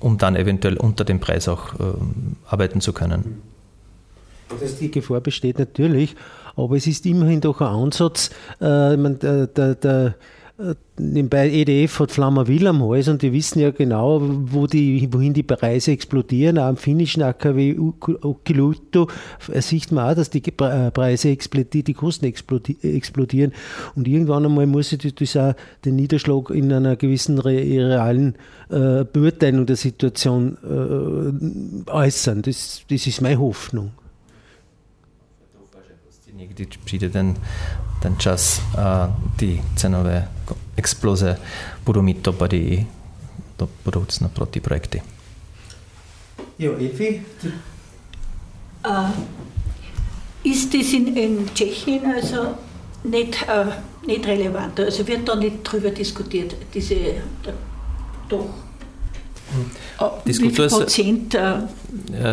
um 0.00 0.18
dann 0.18 0.36
eventuell 0.36 0.76
unter 0.76 1.04
dem 1.04 1.18
Preis 1.20 1.48
auch 1.48 1.74
ähm, 1.80 2.36
arbeiten 2.46 2.80
zu 2.80 2.92
können. 2.92 3.42
Das 4.48 4.78
die 4.78 4.90
Gefahr 4.90 5.20
besteht 5.20 5.58
natürlich, 5.58 6.14
aber 6.54 6.76
es 6.76 6.86
ist 6.86 7.04
immerhin 7.06 7.40
doch 7.40 7.60
ein 7.60 7.66
Ansatz. 7.66 8.30
Äh, 8.60 8.94
ich 8.94 9.00
meine, 9.00 9.16
der, 9.16 9.46
der, 9.48 9.74
der, 9.74 10.14
äh, 10.58 10.74
nebenbei 10.98 11.50
EDF 11.50 12.00
hat 12.00 12.12
Flammaville 12.12 12.70
am 12.70 12.82
Hals 12.82 13.08
und 13.08 13.20
die 13.20 13.30
wissen 13.30 13.58
ja 13.58 13.70
genau, 13.72 14.22
wo 14.22 14.66
die, 14.66 15.06
wohin 15.12 15.34
die 15.34 15.42
Preise 15.42 15.90
explodieren. 15.92 16.58
Auch 16.58 16.64
am 16.64 16.78
finnischen 16.78 17.22
AKW 17.22 17.76
Olkiluoto 18.22 19.08
sieht 19.58 19.92
man 19.92 20.10
auch, 20.10 20.14
dass 20.14 20.30
die 20.30 20.42
äh, 20.42 20.90
Preise 20.90 21.28
explodieren, 21.28 21.84
die 21.84 21.92
Kosten 21.92 22.24
explodi- 22.24 22.82
explodieren. 22.82 23.52
Und 23.96 24.08
irgendwann 24.08 24.46
einmal 24.46 24.66
muss 24.66 24.88
sich 24.88 25.14
das 25.14 25.36
auch 25.36 25.54
den 25.84 25.96
Niederschlag 25.96 26.48
in 26.48 26.72
einer 26.72 26.96
gewissen 26.96 27.38
re 27.38 27.56
realen 27.56 28.36
äh, 28.70 29.04
Beurteilung 29.04 29.66
der 29.66 29.76
Situation 29.76 30.56
äh, 30.64 31.90
äußern. 31.90 32.40
Das, 32.40 32.82
das 32.88 33.06
ist 33.06 33.20
meine 33.20 33.38
Hoffnung. 33.38 33.90
Někdy 36.36 36.66
přijde 36.84 37.10
ten, 37.10 37.34
ten 38.02 38.16
čas 38.16 38.62
a 38.78 39.16
ty 39.36 39.62
cenové 39.76 40.28
exploze 40.76 41.38
budou 41.84 42.02
mít 42.02 42.22
dopady 42.22 42.56
i 42.56 42.86
do 43.58 43.68
budoucna 43.84 44.28
pro 44.28 44.46
ty 44.46 44.60
projekty. 44.60 45.02
Ja, 46.58 46.70
Evi? 46.72 47.22
Äh, 48.84 49.10
ist 50.44 50.74
das 50.74 50.92
in, 50.92 51.16
in 51.16 51.48
Tschechien 51.54 52.14
also 52.14 52.54
nicht, 53.04 53.42
äh, 53.48 53.72
nicht 54.06 54.26
relevant? 54.26 54.80
Also 54.80 55.06
wird 55.06 55.28
da 55.28 55.34
nicht 55.34 55.62
drüber 55.62 55.90
diskutiert, 55.90 56.56
diese 56.74 56.94
doch. 58.28 58.65
Diskutuje 60.26 60.70
se- 60.70 60.76
Prozent 60.76 61.34
Ja, 61.34 61.62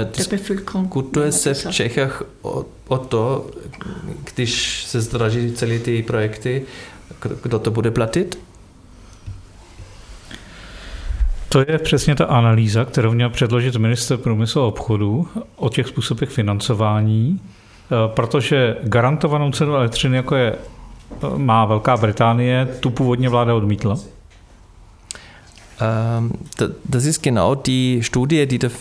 der 0.03 0.27
Bevölkerung? 0.29 0.83
Diskutuje 0.83 1.31
se 1.31 1.53
v 1.53 1.67
Čechách 1.71 2.23
o, 2.41 2.65
o 2.87 2.97
to, 2.97 3.45
když 4.33 4.83
se 4.83 5.01
zdraží 5.01 5.51
celé 5.51 5.79
ty 5.79 6.03
projekty, 6.03 6.65
kdo 7.43 7.59
to 7.59 7.71
bude 7.71 7.91
platit? 7.91 8.39
To 11.49 11.59
je 11.59 11.77
přesně 11.79 12.15
ta 12.15 12.25
analýza, 12.25 12.85
kterou 12.85 13.11
měl 13.11 13.29
předložit 13.29 13.75
minister 13.75 14.17
průmyslu 14.17 14.61
a 14.61 14.65
obchodu 14.67 15.27
o 15.55 15.69
těch 15.69 15.87
způsobech 15.87 16.29
financování, 16.29 17.39
eh, 17.41 17.95
protože 18.15 18.75
garantovanou 18.83 19.51
cenu 19.51 19.75
elektřiny, 19.75 20.17
jako 20.17 20.35
je 20.35 20.53
eh, 20.55 21.37
má 21.37 21.65
Velká 21.65 21.97
Británie, 21.97 22.67
tu 22.79 22.89
původně 22.89 23.29
vláda 23.29 23.55
odmítla. 23.55 23.97
Ähm, 25.81 26.31
da, 26.57 26.69
das 26.83 27.05
ist 27.05 27.23
genau 27.23 27.55
die 27.55 28.03
Studie, 28.03 28.47
die 28.47 28.59
der 28.59 28.71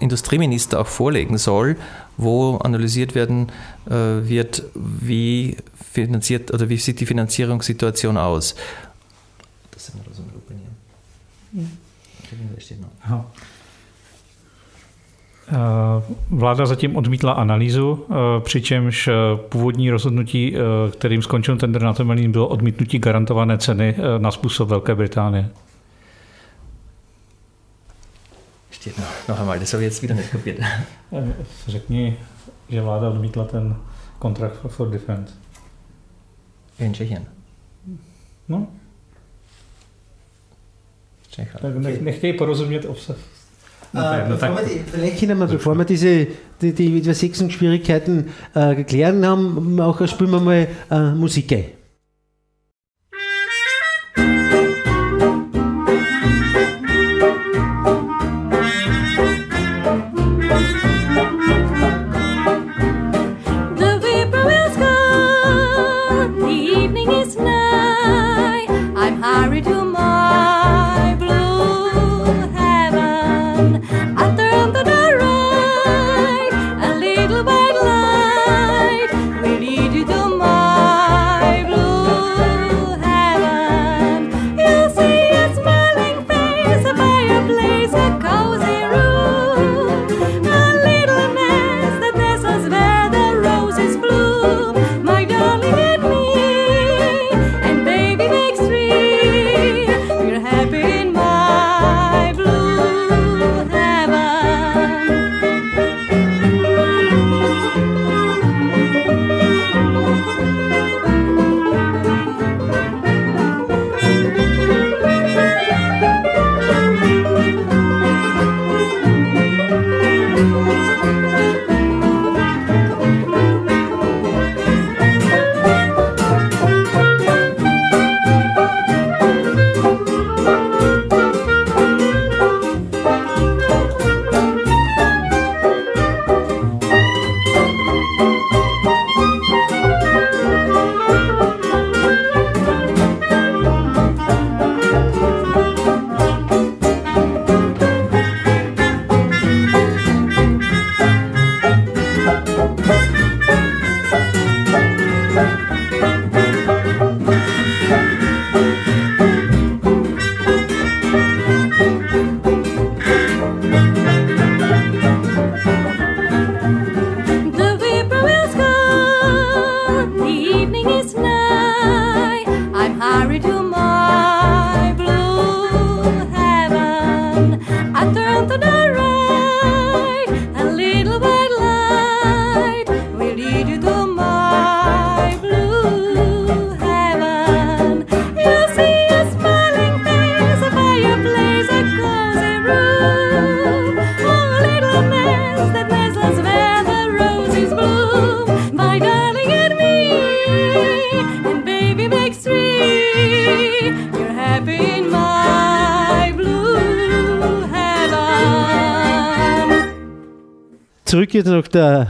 Industrieminister 0.00 0.80
auch 0.80 0.86
vorlegen 0.86 1.38
soll, 1.38 1.76
wo 2.16 2.56
analysiert 2.56 3.14
werden 3.14 3.48
äh, 3.86 3.92
wird, 4.28 4.64
wie 4.74 5.56
finanziert 5.92 6.52
oder 6.52 6.68
wie 6.68 6.76
sieht 6.76 7.00
die 7.00 7.06
Finanzierungssituation 7.06 8.16
aus. 8.16 8.54
Das 9.70 9.86
sind 9.86 10.00
also. 10.08 10.22
Ještě 12.54 12.74
jednou. 12.74 12.88
Aha. 13.04 13.24
Eh, 15.48 15.56
Vláda 16.30 16.66
zatím 16.66 16.96
odmítla 16.96 17.32
analýzu, 17.32 18.06
eh, 18.10 18.14
přičemž 18.40 19.08
původní 19.48 19.90
rozhodnutí, 19.90 20.54
kterým 20.90 21.22
skončil 21.22 21.56
tender 21.56 21.82
na 21.82 21.92
temelín, 21.92 22.32
bylo 22.32 22.48
odmítnutí 22.48 22.98
garantované 22.98 23.58
ceny 23.58 23.96
na 24.18 24.30
způsob 24.30 24.68
Velké 24.68 24.94
Británie. 24.94 25.50
Steht 28.88 28.98
noch, 28.98 29.28
noch 29.28 29.40
einmal, 29.40 29.58
das 29.58 29.72
habe 29.72 29.82
ich 29.82 29.90
jetzt 29.90 30.02
wieder 30.02 30.14
nicht 30.14 30.30
kapiert. 30.30 30.60
Eh, 31.12 31.22
Řekni, 31.68 32.16
že 32.68 32.82
vláda 32.82 33.08
odmítla 33.08 33.44
ten 33.44 33.76
kontrakt 34.18 34.56
for, 34.68 34.90
defense. 34.90 35.32
In 36.78 36.92
Tschechien. 36.92 37.26
No, 38.48 38.68
Tschechien. 41.30 41.60
tak 41.62 41.76
nech, 41.76 42.00
nechtějí 42.00 42.32
porozumět 42.32 42.84
obsah. 42.84 43.16
No, 43.94 44.02
Äh, 44.02 44.28
no, 44.28 44.36
bevor, 44.36 44.54
wir 44.54 44.64
die, 44.64 44.84
vielleicht 44.90 45.20
können 45.20 45.38
wir, 45.38 45.46
bevor 45.46 45.74
wir 45.74 45.84
diese 45.84 46.26
die, 46.60 46.72
die 46.72 46.98
Übersetzungsschwierigkeiten 46.98 48.28
äh, 48.54 48.74
geklärt 48.74 49.24
haben, 49.24 49.80
auch, 49.80 50.06
spielen 50.06 50.30
wir 50.30 50.40
mal 50.40 50.68
äh, 50.90 51.14
Musik 51.14 51.52
ein. 51.52 51.77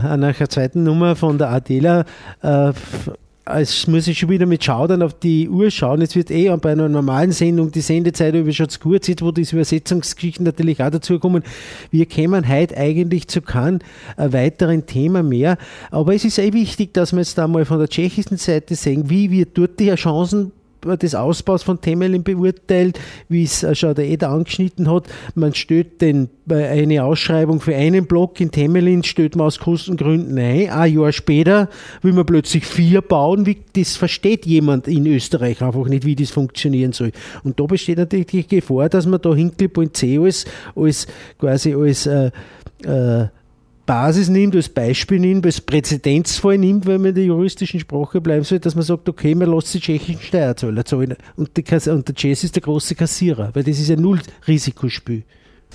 Nach 0.03 0.37
der 0.37 0.49
zweiten 0.49 0.83
Nummer 0.83 1.17
von 1.17 1.39
der 1.39 1.51
Adela. 1.51 2.05
Äh, 2.43 2.73
es 3.51 3.87
muss 3.87 4.07
ich 4.07 4.19
schon 4.19 4.29
wieder 4.29 4.47
mit 4.47 4.63
Schaudern 4.63 5.03
auf 5.03 5.15
die 5.15 5.49
Uhr 5.49 5.71
schauen. 5.71 6.01
Jetzt 6.01 6.17
wird 6.17 6.31
eh 6.31 6.55
bei 6.57 6.73
einer 6.73 6.89
normalen 6.89 7.33
Sendung 7.33 7.73
die 7.73 7.81
Sendezeit 7.81 8.35
über 8.35 8.53
schon 8.53 8.69
zu 8.69 8.79
kurz, 8.79 9.07
jetzt 9.07 9.23
wo 9.23 9.33
diese 9.33 9.57
Übersetzungsgeschichten 9.57 10.45
natürlich 10.45 10.83
auch 10.83 10.91
dazukommen. 10.91 11.43
Wir 11.91 12.07
kämen 12.07 12.49
heute 12.49 12.77
eigentlich 12.77 13.29
zu 13.29 13.41
keinem 13.41 13.81
äh, 14.17 14.33
weiteren 14.33 14.87
Thema 14.87 15.23
mehr. 15.23 15.57
Aber 15.91 16.15
es 16.15 16.25
ist 16.25 16.39
eh 16.39 16.53
wichtig, 16.53 16.93
dass 16.95 17.13
wir 17.13 17.21
jetzt 17.21 17.39
da 17.39 17.49
mal 17.49 17.65
von 17.65 17.79
der 17.79 17.89
tschechischen 17.89 18.37
Seite 18.37 18.75
sehen, 18.75 19.09
wie 19.09 19.31
wird 19.31 19.57
dort 19.57 19.81
die 19.81 19.95
Chancen 19.95 20.53
des 20.85 21.15
Ausbaus 21.15 21.63
von 21.63 21.81
Temelin 21.81 22.23
beurteilt, 22.23 22.99
wie 23.29 23.43
es 23.43 23.63
äh, 23.63 23.75
schon 23.75 23.95
der 23.95 24.07
Eder 24.07 24.31
angeschnitten 24.31 24.91
hat. 24.91 25.05
Man 25.35 25.55
stellt 25.55 26.01
den, 26.01 26.29
äh, 26.49 26.55
eine 26.55 27.05
Ausschreibung 27.05 27.61
für 27.61 27.75
einen 27.75 28.07
Block 28.07 28.41
in 28.41 28.51
Temelin, 28.51 29.03
stellt 29.03 29.37
man 29.37 29.47
aus 29.47 29.59
Kostengründen 29.59 30.39
ein. 30.39 30.71
Ein 30.71 30.95
Jahr 30.95 31.13
später 31.13 31.69
will 32.03 32.13
man 32.13 32.27
plötzlich 32.27 32.65
vier 32.65 33.01
bauen. 33.01 33.47
Wie, 33.47 33.59
das 33.75 33.97
versteht 33.97 34.47
jemand 34.47 34.89
in 34.89 35.07
Österreich 35.07 35.63
einfach 35.63 35.87
nicht, 35.87 36.05
wie 36.05 36.17
das 36.17 36.31
funktionieren 36.31 36.93
soll. 36.93 37.13
Und 37.43 37.59
da 37.59 37.65
besteht 37.65 37.99
natürlich 37.99 38.27
die 38.27 38.47
Gefahr, 38.47 38.89
dass 38.89 39.07
man 39.07 39.21
da 39.21 39.35
Hinkley 39.35 39.69
C 39.93 40.19
als, 40.19 40.45
als 40.75 41.07
quasi 41.39 41.75
als 41.75 42.07
äh, 42.07 42.31
äh, 42.85 43.27
Basis 43.89 44.29
nimmt, 44.29 44.55
als 44.55 44.69
Beispiel 44.69 45.19
nimmt, 45.19 45.47
als 45.47 45.63
Präzedenzfall 45.63 46.59
nimmt, 46.59 46.85
wenn 46.85 47.01
man 47.01 47.09
in 47.09 47.15
der 47.15 47.25
juristischen 47.25 47.81
Sprache 47.81 48.21
bleiben 48.21 48.45
soll, 48.45 48.59
dass 48.59 48.75
man 48.75 48.85
sagt, 48.85 49.09
okay, 49.09 49.35
man 49.35 49.51
lässt 49.51 49.73
die 49.73 49.81
tschechischen 49.81 50.21
Steuerzahler 50.21 50.85
zahlen 50.85 51.17
und, 51.37 51.57
die, 51.57 51.65
und 51.89 52.07
der 52.07 52.15
Jazz 52.15 52.45
ist 52.45 52.55
der 52.55 52.63
große 52.63 52.95
Kassierer, 52.95 53.49
weil 53.55 53.65
das 53.65 53.79
ist 53.79 53.91
ein 53.91 54.03
Null-Risikospiel. 54.03 55.23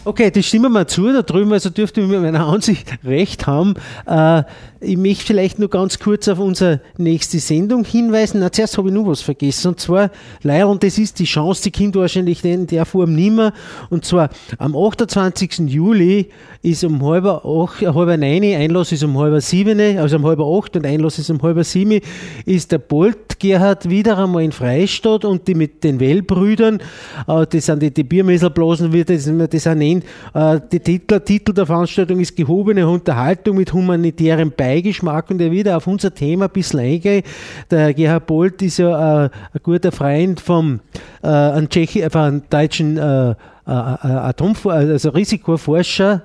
Okay, 0.06 0.30
das 0.32 0.46
stimmen 0.46 0.74
wir 0.74 0.86
zu 0.86 1.13
da 1.13 1.22
drüben, 1.22 1.54
also 1.54 1.70
dürfte 1.70 2.02
ich 2.02 2.08
mit 2.08 2.22
meiner 2.22 2.46
Ansicht 2.46 2.89
recht 3.06 3.48
haben. 3.48 3.76
Äh, 4.06 4.44
ich 4.82 4.98
möchte 4.98 5.24
vielleicht 5.24 5.60
nur 5.60 5.70
ganz 5.70 5.98
kurz 5.98 6.28
auf 6.28 6.39
unsere 6.39 6.82
nächste 6.98 7.39
Sendung 7.39 7.86
hinweisen. 7.86 8.42
Na, 8.42 8.52
zuerst 8.52 8.78
habe 8.78 8.89
ich 8.89 8.94
noch 8.94 9.08
was 9.08 9.22
vergessen, 9.22 9.70
und 9.70 9.80
zwar, 9.80 10.12
leider, 10.42 10.68
und 10.68 10.84
das 10.84 10.98
ist 10.98 11.20
die 11.20 11.24
Chance, 11.24 11.63
die 11.63 11.72
kommt 11.72 11.96
wahrscheinlich 11.96 12.44
in 12.44 12.68
der 12.68 12.84
Form 12.84 13.16
nimmer, 13.16 13.54
und 13.89 14.04
zwar 14.04 14.30
am 14.58 14.76
28. 14.76 15.60
Juli 15.70 16.27
ist 16.62 16.84
um 16.84 17.02
halber 17.02 17.46
acht, 17.46 17.82
äh, 17.82 17.88
halber 17.88 18.17
neun, 18.17 18.44
Einlass 18.44 18.92
ist 18.92 19.04
um 19.04 19.17
halber 19.17 19.40
sieben, 19.40 19.80
also 19.98 20.17
um 20.17 20.25
halber 20.25 20.46
acht 20.46 20.75
und 20.75 20.86
Einlass 20.86 21.17
ist 21.17 21.30
um 21.30 21.42
halber 21.42 21.63
sieben, 21.63 22.02
ist 22.46 22.73
der 22.73 22.80
Bolt 22.80 23.40
Gerhard 23.40 23.90
wieder 23.90 24.17
einmal 24.17 24.44
in 24.44 24.52
Freistadt 24.52 25.25
und 25.25 25.48
die 25.48 25.56
mit 25.56 25.84
den 25.84 26.00
Wellbrüdern, 26.00 26.82
äh, 27.27 27.46
das 27.50 27.65
sind 27.65 27.82
die, 27.82 27.94
die 27.94 28.04
Biermesselblasen, 28.04 28.92
wie 28.92 29.06
das, 29.06 29.30
das 29.50 29.67
auch 29.67 29.75
nennt, 29.94 30.06
äh, 30.33 30.60
die 30.71 30.79
Titel, 30.79 31.19
Titel 31.19 31.54
der 31.54 31.65
Veranstaltung 31.65 32.19
ist 32.19 32.35
gehobene 32.35 32.87
Unterhaltung 32.87 33.58
mit 33.58 33.73
humanitärem 33.73 34.52
Beigeschmack 34.56 35.29
und 35.29 35.41
er 35.41 35.52
wieder 35.52 35.77
auf 35.77 35.87
unser 35.87 36.13
Thema 36.13 36.46
ein 36.46 36.52
bisschen 36.52 36.79
eingehen. 36.79 37.23
Der 37.69 37.94
Gerhard 37.94 38.27
Bolt 38.27 38.62
ist 38.62 38.77
ja 38.77 39.25
äh, 39.25 39.29
ein 39.54 39.60
guter 39.62 39.91
Freund 39.91 40.39
vom 40.39 40.79
äh, 41.23 41.27
einem, 41.27 41.69
Tschechi, 41.69 42.02
äh, 42.02 42.41
deutschen 42.50 42.98
äh, 42.98 43.31
äh, 43.31 43.35
also 43.65 45.10
Risikoforscher, 45.10 46.23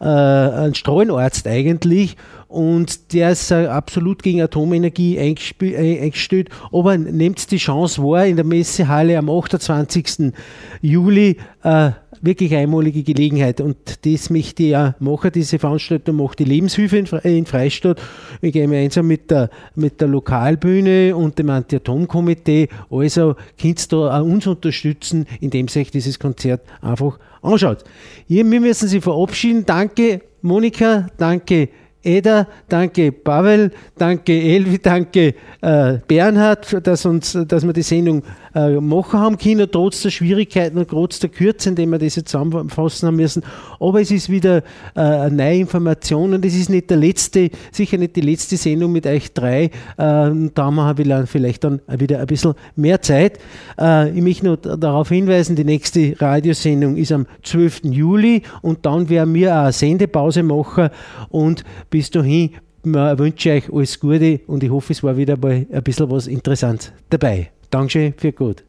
ein 0.00 0.76
Strahlenarzt 0.76 1.48
eigentlich 1.48 2.16
und 2.46 3.12
der 3.12 3.30
ist 3.32 3.50
absolut 3.50 4.22
gegen 4.22 4.40
Atomenergie 4.40 5.18
eingestellt, 5.18 6.50
aber 6.72 6.96
nimmt 6.96 7.50
die 7.50 7.56
Chance 7.56 8.00
wahr, 8.02 8.24
in 8.24 8.36
der 8.36 8.44
Messehalle 8.44 9.18
am 9.18 9.28
28. 9.28 10.32
Juli 10.80 11.36
äh, 11.64 11.90
wirklich 12.22 12.54
einmalige 12.54 13.02
Gelegenheit 13.02 13.60
und 13.60 13.76
das 14.04 14.30
möchte 14.30 14.62
ich 14.62 14.70
ja 14.70 14.94
machen, 14.98 15.30
diese 15.34 15.58
Veranstaltung 15.58 16.16
macht 16.16 16.38
die 16.38 16.44
Lebenshilfe 16.44 16.98
in, 16.98 17.06
Fre 17.06 17.20
in 17.24 17.46
Freistadt. 17.46 18.00
Wir 18.40 18.52
gehen 18.52 18.70
gemeinsam 18.70 19.06
mit 19.06 19.30
der, 19.30 19.50
mit 19.74 20.00
der 20.00 20.08
Lokalbühne 20.08 21.14
und 21.16 21.38
dem 21.38 21.50
Anti-Atom-Komitee. 21.50 22.68
Also 22.90 23.36
könnt 23.60 23.80
ihr 23.80 23.88
da 23.88 24.20
auch 24.20 24.24
uns 24.24 24.46
unterstützen, 24.46 25.26
indem 25.40 25.66
ihr 25.74 25.80
euch 25.80 25.90
dieses 25.90 26.18
Konzert 26.18 26.62
einfach 26.80 27.18
anschaut. 27.42 27.84
Hier, 28.26 28.48
wir 28.50 28.60
müssen 28.60 28.88
Sie 28.88 29.00
verabschieden. 29.00 29.64
Danke 29.66 30.22
Monika, 30.42 31.08
danke 31.16 31.68
Eda, 32.02 32.46
danke 32.68 33.10
Pavel, 33.10 33.72
danke 33.96 34.32
Elvi, 34.32 34.78
danke 34.78 35.34
äh, 35.60 35.98
Bernhard, 36.06 36.86
dass, 36.86 37.04
uns, 37.04 37.36
dass 37.46 37.66
wir 37.66 37.72
die 37.72 37.82
Sendung 37.82 38.22
machen 38.54 39.20
haben 39.20 39.38
können, 39.38 39.68
trotz 39.70 40.02
der 40.02 40.10
Schwierigkeiten 40.10 40.78
und 40.78 40.88
trotz 40.88 41.18
der 41.18 41.30
Kürze, 41.30 41.70
in 41.70 41.74
denen 41.74 41.92
wir 41.92 41.98
das 41.98 42.16
jetzt 42.16 42.30
zusammenfassen 42.30 43.06
haben 43.06 43.16
müssen. 43.16 43.42
Aber 43.80 44.00
es 44.00 44.10
ist 44.10 44.30
wieder 44.30 44.58
äh, 44.94 45.00
eine 45.00 45.36
neue 45.36 45.58
Information 45.58 46.34
und 46.34 46.44
es 46.44 46.54
ist 46.54 46.70
nicht 46.70 46.90
der 46.90 46.96
letzte, 46.96 47.50
sicher 47.72 47.98
nicht 47.98 48.16
die 48.16 48.20
letzte 48.20 48.56
Sendung 48.56 48.92
mit 48.92 49.06
euch 49.06 49.32
drei. 49.32 49.64
Äh, 49.64 49.70
da 49.96 50.50
haben 50.56 50.76
wir 50.76 51.26
vielleicht 51.26 51.64
dann 51.64 51.80
wieder 51.88 52.20
ein 52.20 52.26
bisschen 52.26 52.54
mehr 52.76 53.00
Zeit. 53.02 53.38
Äh, 53.78 54.10
ich 54.10 54.22
möchte 54.22 54.46
nur 54.46 54.56
darauf 54.56 55.08
hinweisen, 55.08 55.56
die 55.56 55.64
nächste 55.64 56.14
Radiosendung 56.18 56.96
ist 56.96 57.12
am 57.12 57.26
12. 57.42 57.82
Juli 57.84 58.42
und 58.62 58.84
dann 58.86 59.08
werden 59.08 59.34
wir 59.34 59.56
eine 59.56 59.72
Sendepause 59.72 60.42
machen 60.42 60.90
und 61.30 61.64
bis 61.90 62.10
dahin 62.10 62.50
wünsche 62.84 63.50
ich 63.50 63.64
euch 63.64 63.74
alles 63.74 64.00
Gute 64.00 64.40
und 64.46 64.62
ich 64.62 64.70
hoffe, 64.70 64.92
es 64.92 65.02
war 65.02 65.16
wieder 65.16 65.36
mal 65.36 65.66
ein 65.70 65.82
bisschen 65.82 66.10
was 66.10 66.26
Interessantes 66.26 66.92
dabei. 67.10 67.50
Dankeschön, 67.70 68.14
viel 68.16 68.32
gut. 68.32 68.64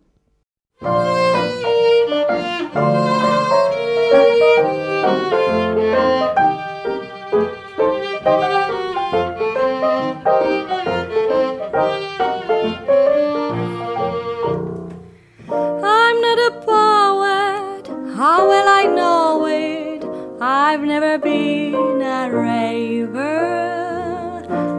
I've 20.71 20.83
never 20.83 21.17
been 21.17 21.99
a 22.01 22.29
raver, 22.31 23.15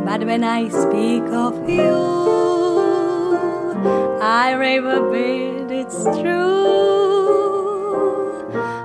but 0.05 0.25
when 0.25 0.45
I 0.45 0.69
speak 0.69 1.25
of 1.25 1.69
you, 1.69 2.20
I 4.33 4.53
rave 4.53 4.85
a 4.85 5.01
bit, 5.11 5.73
it's 5.73 6.05
true. 6.05 7.51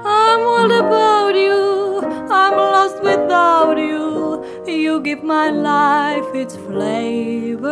I'm 0.03 0.39
all 0.39 0.71
about 0.71 1.35
you, 1.35 2.01
I'm 2.31 2.55
lost 2.55 3.03
without 3.03 3.77
you. 3.77 4.43
You 4.65 5.01
give 5.01 5.21
my 5.23 5.51
life 5.51 6.33
its 6.33 6.55
flavor. 6.55 7.69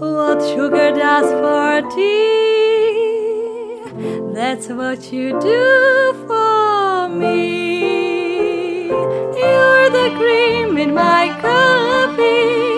What 0.00 0.42
sugar 0.42 0.90
does 0.90 1.30
for 1.42 1.82
tea, 1.94 3.80
that's 4.34 4.66
what 4.70 5.12
you 5.12 5.38
do 5.40 6.14
for 6.26 7.08
me. 7.08 8.88
You're 8.88 9.90
the 9.98 10.10
cream 10.18 10.78
in 10.78 10.94
my 10.94 11.28
coffee, 11.40 12.73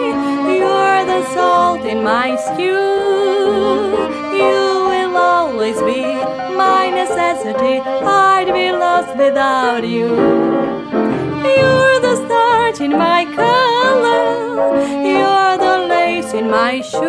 salt 1.77 1.87
in 1.87 2.03
my 2.03 2.37
stew. 2.37 2.73
You 4.41 4.61
will 4.91 5.17
always 5.17 5.77
be 5.83 6.03
my 6.57 6.91
necessity, 6.91 7.81
I'd 7.81 8.53
be 8.53 8.71
lost 8.73 9.17
without 9.17 9.87
you. 9.87 10.09
You're 11.59 12.01
the 12.01 12.17
starch 12.25 12.81
in 12.81 12.93
my 12.93 13.25
color. 13.35 14.25
You're 15.13 15.59
the 15.59 15.87
lace 15.89 16.33
in 16.35 16.51
my 16.51 16.81
shoe. 16.81 17.01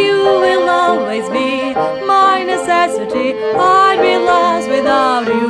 You 0.00 0.18
will 0.44 0.68
always 0.68 1.28
be 1.30 1.74
my 2.06 2.44
necessity. 2.44 3.34
I'd 3.34 4.00
be 4.00 4.16
lost 4.18 4.68
without 4.68 5.26
you. 5.26 5.48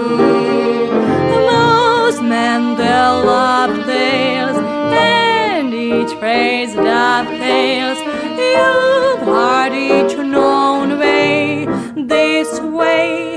Most 1.50 2.22
men 2.22 2.76
tell 2.76 3.24
love 3.24 3.88
and 3.88 5.21
each 6.00 6.12
phrase 6.18 6.74
dovetails. 6.74 7.98
You've 8.52 9.24
heard 9.34 9.72
each 9.74 10.16
known 10.16 10.98
way. 10.98 11.66
This 11.96 12.50
way, 12.60 13.36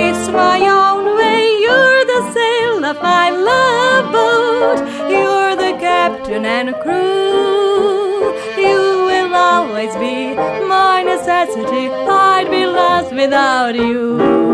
it's 0.00 0.24
my 0.28 0.60
own 0.82 1.04
way. 1.20 1.40
You're 1.66 2.04
the 2.12 2.22
sail 2.36 2.84
of 2.90 2.96
my 3.02 3.30
love 3.30 4.04
boat. 4.16 4.78
You're 5.14 5.54
the 5.64 5.72
captain 5.78 6.44
and 6.44 6.74
crew. 6.82 8.34
You 8.64 8.80
will 9.08 9.34
always 9.34 9.94
be 9.96 10.34
my 10.76 11.02
necessity. 11.02 11.84
I'd 11.88 12.48
be 12.50 12.64
lost 12.66 13.12
without. 13.12 13.74
You 13.74 14.49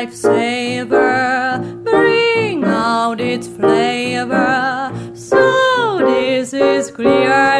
lifesaver, 0.00 1.84
bring 1.84 2.64
out 2.64 3.20
its 3.20 3.46
flavor. 3.46 4.90
So 5.14 5.98
this 5.98 6.54
is 6.54 6.90
clear, 6.90 7.59